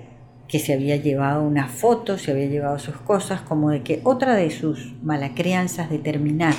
que 0.48 0.58
se 0.58 0.74
había 0.74 0.96
llevado 0.96 1.42
una 1.42 1.68
foto, 1.68 2.18
se 2.18 2.30
había 2.30 2.46
llevado 2.46 2.78
sus 2.78 2.96
cosas, 2.96 3.40
como 3.40 3.70
de 3.70 3.82
que 3.82 4.00
otra 4.04 4.34
de 4.34 4.50
sus 4.50 4.94
crianzas 5.34 5.88
de 5.90 5.98
terminar 5.98 6.54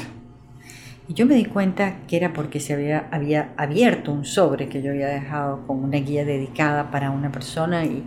y 1.08 1.14
yo 1.16 1.26
me 1.26 1.36
di 1.36 1.46
cuenta 1.46 1.98
que 2.08 2.16
era 2.16 2.32
porque 2.32 2.60
se 2.62 2.74
había, 2.74 3.10
había 3.12 3.54
abierto 3.58 4.14
un 4.14 4.24
sobre 4.24 4.70
que 4.70 4.82
yo 4.82 4.92
había 4.92 5.08
dejado 5.08 5.68
con 5.68 5.84
una 5.84 5.98
guía 5.98 6.24
dedicada 6.24 6.92
para 6.92 7.12
una 7.12 7.32
persona 7.32 7.86
y, 7.86 8.04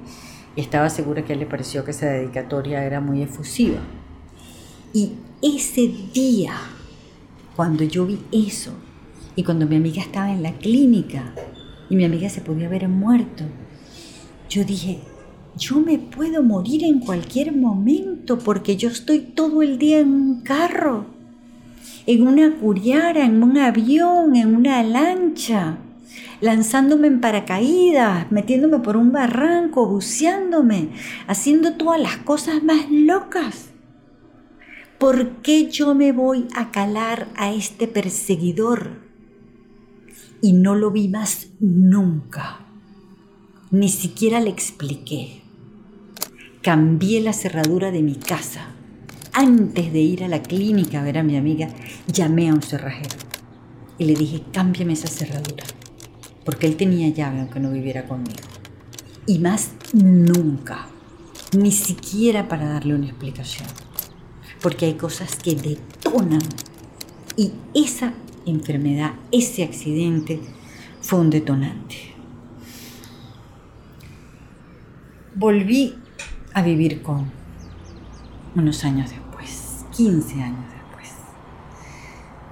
estaba 0.57 0.89
segura 0.89 1.23
que 1.23 1.33
a 1.33 1.35
él 1.35 1.41
le 1.41 1.47
pareció 1.47 1.85
que 1.85 1.91
esa 1.91 2.07
dedicatoria 2.07 2.83
era 2.83 2.99
muy 2.99 3.23
efusiva. 3.23 3.77
Y 4.95 5.13
ese 5.43 5.93
día, 6.15 6.55
cuando 7.57 7.83
yo 7.85 8.07
vi 8.07 8.21
eso, 8.31 8.73
y 9.35 9.43
cuando 9.43 9.67
mi 9.67 9.77
amiga 9.77 10.03
estaba 10.03 10.31
en 10.31 10.43
la 10.43 10.53
clínica 10.53 11.35
y 11.91 11.97
mi 11.97 12.05
amiga 12.05 12.29
se 12.29 12.41
podía 12.41 12.67
haber 12.67 12.89
muerto, 12.89 13.45
yo 14.49 14.65
dije, 14.65 15.01
yo 15.57 15.81
me 15.81 15.99
puedo 15.99 16.43
morir 16.43 16.85
en 16.85 17.01
cualquier 17.01 17.57
momento 17.57 18.39
porque 18.39 18.77
yo 18.77 18.89
estoy 18.89 19.21
todo 19.21 19.63
el 19.63 19.79
día 19.79 20.01
en 20.01 20.13
un 20.13 20.41
carro 20.43 21.17
en 22.07 22.27
una 22.27 22.55
curiara, 22.55 23.25
en 23.25 23.43
un 23.43 23.59
avión, 23.59 24.37
en 24.37 24.55
una 24.55 24.83
lancha, 24.85 25.79
lanzándome 26.41 27.09
en 27.09 27.21
paracaídas, 27.21 28.31
metiéndome 28.31 28.79
por 28.79 28.97
un 28.97 29.11
barranco, 29.11 29.87
buceándome, 29.87 30.91
haciendo 31.27 31.73
todas 31.73 32.01
las 32.01 32.17
cosas 32.19 32.63
más 32.63 32.91
locas. 32.91 33.71
¿Por 34.99 35.43
qué 35.43 35.71
yo 35.71 35.95
me 35.95 36.13
voy 36.13 36.49
a 36.55 36.71
calar 36.71 37.29
a 37.37 37.53
este 37.53 37.87
perseguidor? 37.87 39.03
Y 40.41 40.53
no 40.53 40.75
lo 40.75 40.91
vi 40.91 41.09
más 41.09 41.49
nunca. 41.61 42.67
Ni 43.71 43.89
siquiera 43.89 44.41
le 44.41 44.51
expliqué. 44.51 45.43
Cambié 46.63 47.21
la 47.21 47.33
cerradura 47.33 47.91
de 47.91 48.03
mi 48.03 48.15
casa 48.15 48.77
antes 49.37 49.93
de 49.93 50.01
ir 50.01 50.25
a 50.25 50.29
la 50.29 50.43
clínica 50.43 51.01
a 51.01 51.05
ver 51.05 51.19
a 51.19 51.23
mi 51.23 51.37
amiga, 51.37 51.69
llamé 52.11 52.49
a 52.49 52.55
un 52.55 52.63
cerrajero 52.63 53.17
y 53.99 54.07
le 54.07 54.15
dije, 54.15 54.43
cámbiame 54.51 54.95
esa 54.95 55.09
cerradura, 55.09 55.65
porque 56.43 56.67
él 56.67 56.77
tenía 56.77 57.11
llave 57.11 57.41
aunque 57.41 57.61
no 57.61 57.71
viviera 57.71 58.07
conmigo. 58.07 58.41
Y 59.27 59.39
más 59.39 59.73
nunca, 59.93 60.87
ni 61.55 61.71
siquiera 61.71 62.49
para 62.49 62.67
darle 62.67 62.95
una 62.95 63.09
explicación, 63.09 63.69
porque 64.61 64.87
hay 64.87 64.95
cosas 64.95 65.37
que 65.37 65.55
detonan 65.55 66.43
y 67.37 67.53
esa 67.75 68.15
enfermedad, 68.47 69.13
ese 69.31 69.65
accidente 69.65 70.41
fue 71.01 71.21
un 71.21 71.31
detonante. 71.31 71.97
Volví 75.35 75.95
a 76.55 76.63
vivir 76.63 77.03
con 77.03 77.31
unos 78.55 78.85
años 78.85 79.11
después. 79.11 79.27
15 79.97 80.43
años 80.43 80.65
después, 80.71 81.11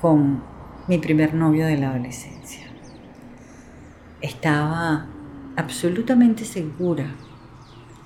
con 0.00 0.42
mi 0.88 0.96
primer 0.98 1.34
novio 1.34 1.66
de 1.66 1.76
la 1.76 1.90
adolescencia. 1.90 2.66
Estaba 4.22 5.06
absolutamente 5.54 6.46
segura 6.46 7.06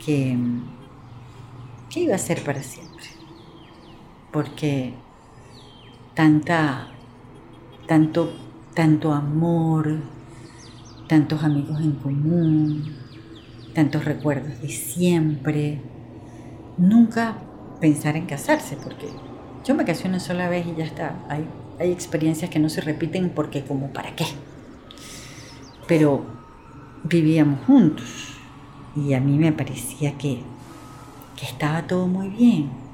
que, 0.05 0.37
que 1.89 2.01
iba 2.01 2.17
a 2.17 2.19
ser 2.19 2.43
para 2.43 2.63
siempre, 2.65 2.88
porque 4.33 4.95
tanta, 6.15 6.89
tanto, 7.87 8.33
tanto 8.75 9.13
amor, 9.13 9.99
tantos 11.09 11.43
amigos 11.43 11.81
en 11.81 11.93
común, 11.93 12.97
tantos 13.75 14.05
recuerdos 14.05 14.61
de 14.61 14.69
siempre, 14.69 15.81
nunca 16.77 17.39
pensar 17.81 18.17
en 18.17 18.27
casarse, 18.27 18.77
porque 18.77 19.09
yo 19.65 19.75
me 19.75 19.85
casé 19.85 20.09
una 20.09 20.21
sola 20.21 20.49
vez 20.49 20.67
y 20.67 20.75
ya 20.77 20.85
está. 20.85 21.25
Hay, 21.29 21.47
hay 21.79 21.93
experiencias 21.93 22.51
que 22.51 22.59
no 22.59 22.69
se 22.69 22.81
repiten 22.81 23.31
porque 23.31 23.65
como 23.65 23.93
para 23.93 24.15
qué. 24.15 24.27
Pero 25.87 26.25
vivíamos 27.05 27.65
juntos 27.67 28.35
y 28.97 29.15
a 29.15 29.21
mí 29.21 29.39
me 29.39 29.53
parecía 29.53 30.19
que, 30.19 30.41
que 31.37 31.47
estaba 31.47 31.87
todo 31.87 32.07
muy 32.07 32.29
bien. 32.29 32.88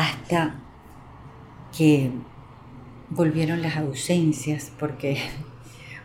Hasta 0.00 0.54
que 1.76 2.10
volvieron 3.10 3.60
las 3.60 3.76
ausencias 3.76 4.72
porque, 4.78 5.18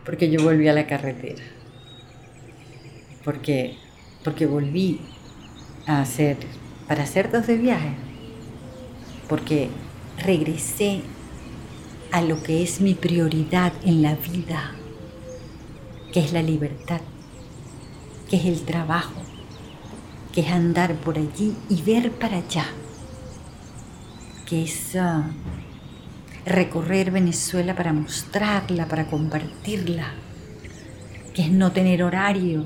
porque 0.04 0.30
yo 0.30 0.44
volví 0.44 0.68
a 0.68 0.74
la 0.74 0.86
carretera. 0.86 1.44
Porque, 3.24 3.78
porque 4.24 4.46
volví 4.46 5.00
a 5.88 6.02
hacer, 6.02 6.38
para 6.88 7.04
hacer 7.04 7.32
dos 7.32 7.48
de 7.48 7.58
viaje 7.58 7.96
porque 9.28 9.70
regresé 10.24 11.02
a 12.12 12.22
lo 12.22 12.42
que 12.44 12.64
es 12.64 12.82
mi 12.82 12.94
prioridad 12.94 13.74
en 13.84 14.02
la 14.02 14.16
vida, 14.16 14.72
que 16.14 16.20
es 16.20 16.32
la 16.32 16.42
libertad, 16.42 17.02
que 18.30 18.38
es 18.38 18.46
el 18.46 18.62
trabajo, 18.62 19.22
que 20.34 20.42
es 20.42 20.48
andar 20.48 20.96
por 20.96 21.18
allí 21.18 21.56
y 21.70 21.82
ver 21.82 22.12
para 22.12 22.38
allá, 22.38 22.66
que 24.46 24.64
es 24.64 24.96
ah, 24.96 25.32
recorrer 26.46 27.12
Venezuela 27.12 27.76
para 27.76 27.94
mostrarla, 27.94 28.88
para 28.88 29.08
compartirla, 29.08 30.14
que 31.34 31.44
es 31.44 31.52
no 31.52 31.72
tener 31.72 32.04
horario, 32.04 32.64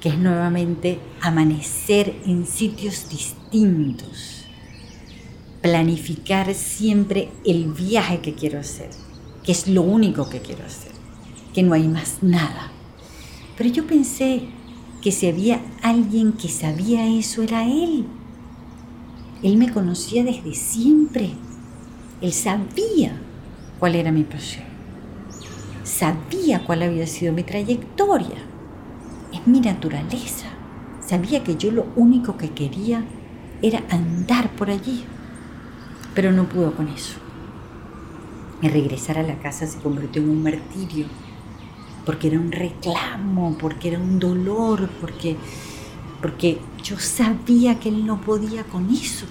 que 0.00 0.10
es 0.10 0.18
nuevamente 0.18 1.00
amanecer 1.20 2.14
en 2.26 2.46
sitios 2.46 3.08
distintos, 3.08 4.44
planificar 5.62 6.54
siempre 6.54 7.30
el 7.44 7.72
viaje 7.72 8.20
que 8.20 8.34
quiero 8.34 8.60
hacer, 8.60 8.90
que 9.42 9.52
es 9.52 9.66
lo 9.66 9.82
único 9.82 10.28
que 10.28 10.40
quiero 10.40 10.64
hacer, 10.64 10.92
que 11.54 11.62
no 11.62 11.72
hay 11.72 11.88
más 11.88 12.22
nada. 12.22 12.70
Pero 13.56 13.70
yo 13.70 13.86
pensé 13.86 14.42
que 15.00 15.10
si 15.10 15.28
había 15.28 15.60
alguien 15.82 16.32
que 16.32 16.48
sabía 16.48 17.08
eso 17.08 17.42
era 17.42 17.64
él. 17.64 18.04
Él 19.46 19.58
me 19.58 19.70
conocía 19.70 20.24
desde 20.24 20.54
siempre. 20.54 21.30
Él 22.20 22.32
sabía 22.32 23.16
cuál 23.78 23.94
era 23.94 24.10
mi 24.10 24.24
pasión. 24.24 24.64
Sabía 25.84 26.64
cuál 26.64 26.82
había 26.82 27.06
sido 27.06 27.32
mi 27.32 27.44
trayectoria. 27.44 28.38
Es 29.32 29.46
mi 29.46 29.60
naturaleza. 29.60 30.48
Sabía 31.00 31.44
que 31.44 31.54
yo 31.54 31.70
lo 31.70 31.86
único 31.94 32.36
que 32.36 32.50
quería 32.50 33.04
era 33.62 33.84
andar 33.88 34.50
por 34.56 34.68
allí. 34.68 35.04
Pero 36.12 36.32
no 36.32 36.48
pudo 36.48 36.74
con 36.74 36.88
eso. 36.88 37.14
Y 38.62 38.68
regresar 38.68 39.16
a 39.16 39.22
la 39.22 39.38
casa 39.38 39.64
se 39.68 39.78
convirtió 39.78 40.22
en 40.22 40.30
un 40.30 40.42
martirio 40.42 41.06
porque 42.04 42.26
era 42.26 42.40
un 42.40 42.50
reclamo, 42.50 43.56
porque 43.60 43.90
era 43.90 44.00
un 44.00 44.18
dolor, 44.18 44.88
porque, 45.00 45.36
porque 46.20 46.58
yo 46.82 46.98
sabía 46.98 47.78
que 47.78 47.88
él 47.88 48.06
no 48.06 48.20
podía 48.20 48.64
con 48.64 48.90
eso. 48.90 49.26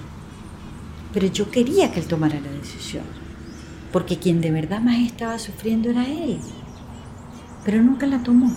Pero 1.14 1.28
yo 1.28 1.50
quería 1.50 1.92
que 1.92 2.02
él 2.02 2.08
tomara 2.08 2.40
la 2.40 2.52
decisión, 2.52 3.06
porque 3.92 4.18
quien 4.18 4.42
de 4.42 4.52
verdad 4.52 4.82
más 4.82 5.00
estaba 5.00 5.40
sufriendo 5.40 5.90
era 5.90 6.08
él. 6.08 6.40
Pero 7.64 7.82
nunca 7.82 8.06
la 8.06 8.22
tomó. 8.22 8.52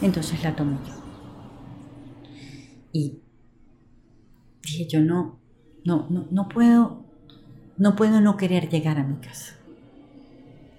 Entonces 0.00 0.42
la 0.42 0.56
tomó 0.56 0.78
yo. 0.86 0.94
Y 2.92 3.20
dije 4.62 4.86
yo 4.88 5.00
no, 5.00 5.40
no, 5.84 6.06
no, 6.10 6.26
no 6.30 6.48
puedo, 6.48 7.04
no 7.76 7.96
puedo 7.96 8.20
no 8.20 8.36
querer 8.36 8.68
llegar 8.68 8.98
a 8.98 9.04
mi 9.04 9.16
casa. 9.16 9.56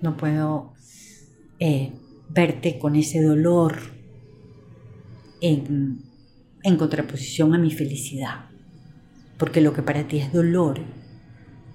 No 0.02 0.18
puedo 0.18 0.74
eh, 1.60 1.94
verte 2.30 2.80
con 2.80 2.96
ese 2.96 3.22
dolor 3.22 3.78
en, 5.42 6.00
en 6.66 6.78
contraposición 6.78 7.54
a 7.54 7.60
mi 7.60 7.70
felicidad. 7.70 8.46
Porque 9.38 9.62
lo 9.62 9.72
que 9.72 9.84
para 9.84 10.08
ti 10.08 10.18
es 10.18 10.34
dolor, 10.34 10.80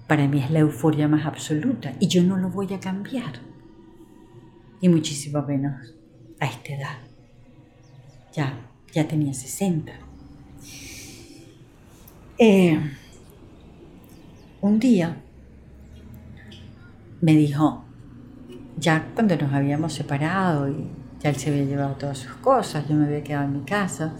para 0.08 0.26
mí 0.26 0.40
es 0.40 0.50
la 0.50 0.58
euforia 0.58 1.06
más 1.06 1.24
absoluta 1.26 1.94
y 2.00 2.08
yo 2.08 2.24
no 2.24 2.36
lo 2.36 2.50
voy 2.50 2.74
a 2.74 2.80
cambiar. 2.80 3.34
Y 4.80 4.88
muchísimo 4.88 5.42
menos 5.42 5.94
a 6.40 6.46
esta 6.46 6.74
edad. 6.74 6.98
Ya, 8.34 8.68
ya 8.92 9.06
tenía 9.06 9.32
60. 9.32 9.92
Eh, 12.38 12.80
un 14.60 14.80
día 14.80 15.22
me 17.20 17.36
dijo, 17.36 17.84
ya 18.76 19.08
cuando 19.14 19.36
nos 19.36 19.52
habíamos 19.52 19.92
separado 19.92 20.68
y 20.68 20.88
ya 21.20 21.30
él 21.30 21.36
se 21.36 21.50
había 21.50 21.64
llevado 21.64 21.94
todas 21.94 22.18
sus 22.18 22.32
cosas, 22.36 22.88
yo 22.88 22.96
me 22.96 23.04
había 23.04 23.22
quedado 23.22 23.44
en 23.44 23.52
mi 23.52 23.64
casa. 23.64 24.16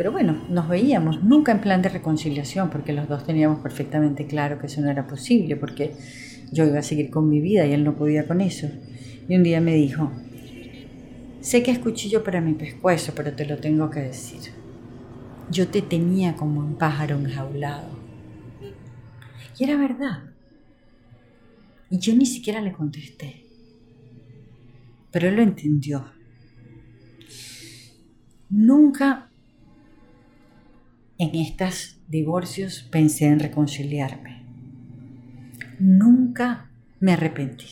Pero 0.00 0.12
bueno, 0.12 0.46
nos 0.48 0.66
veíamos, 0.66 1.22
nunca 1.22 1.52
en 1.52 1.60
plan 1.60 1.82
de 1.82 1.90
reconciliación, 1.90 2.70
porque 2.70 2.94
los 2.94 3.06
dos 3.06 3.26
teníamos 3.26 3.60
perfectamente 3.60 4.26
claro 4.26 4.58
que 4.58 4.64
eso 4.64 4.80
no 4.80 4.88
era 4.90 5.06
posible, 5.06 5.56
porque 5.56 5.94
yo 6.50 6.64
iba 6.64 6.78
a 6.78 6.82
seguir 6.82 7.10
con 7.10 7.28
mi 7.28 7.38
vida 7.38 7.66
y 7.66 7.74
él 7.74 7.84
no 7.84 7.94
podía 7.94 8.26
con 8.26 8.40
eso. 8.40 8.66
Y 9.28 9.36
un 9.36 9.42
día 9.42 9.60
me 9.60 9.74
dijo, 9.74 10.10
sé 11.42 11.62
que 11.62 11.70
es 11.70 11.78
cuchillo 11.78 12.24
para 12.24 12.40
mi 12.40 12.54
pescuezo, 12.54 13.12
pero 13.14 13.34
te 13.34 13.44
lo 13.44 13.58
tengo 13.58 13.90
que 13.90 14.00
decir. 14.00 14.40
Yo 15.50 15.68
te 15.68 15.82
tenía 15.82 16.34
como 16.34 16.60
un 16.60 16.76
pájaro 16.76 17.18
enjaulado. 17.18 17.90
Y 19.58 19.64
era 19.64 19.76
verdad. 19.76 20.20
Y 21.90 21.98
yo 21.98 22.14
ni 22.14 22.24
siquiera 22.24 22.62
le 22.62 22.72
contesté 22.72 23.44
pero 25.10 25.28
él 25.28 25.36
lo 25.36 25.42
entendió. 25.42 26.06
Nunca 28.48 29.29
en 31.20 31.34
estos 31.34 31.98
divorcios 32.08 32.88
pensé 32.90 33.26
en 33.26 33.40
reconciliarme. 33.40 34.42
Nunca 35.78 36.70
me 36.98 37.12
arrepentí. 37.12 37.66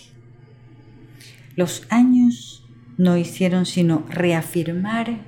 Los 1.56 1.86
años 1.88 2.68
no 2.98 3.16
hicieron 3.16 3.64
sino 3.64 4.04
reafirmar 4.10 5.22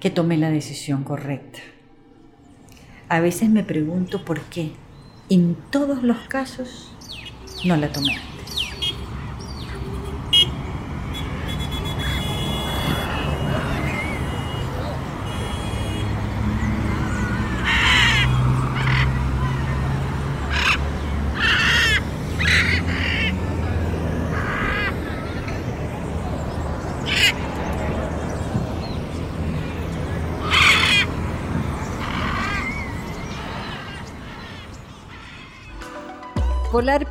que 0.00 0.10
tomé 0.10 0.36
la 0.36 0.50
decisión 0.50 1.04
correcta. 1.04 1.60
A 3.08 3.20
veces 3.20 3.48
me 3.48 3.62
pregunto 3.62 4.24
por 4.24 4.40
qué 4.46 4.72
en 5.30 5.56
todos 5.70 6.02
los 6.02 6.18
casos 6.26 6.90
no 7.64 7.76
la 7.76 7.92
tomé. 7.92 8.33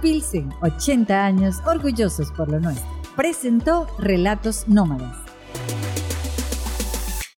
Pilsen, 0.01 0.53
80 0.61 1.25
años 1.25 1.57
orgullosos 1.65 2.31
por 2.31 2.49
lo 2.49 2.59
nuestro. 2.59 2.87
Presentó 3.15 3.87
Relatos 3.99 4.67
Nómadas 4.67 5.32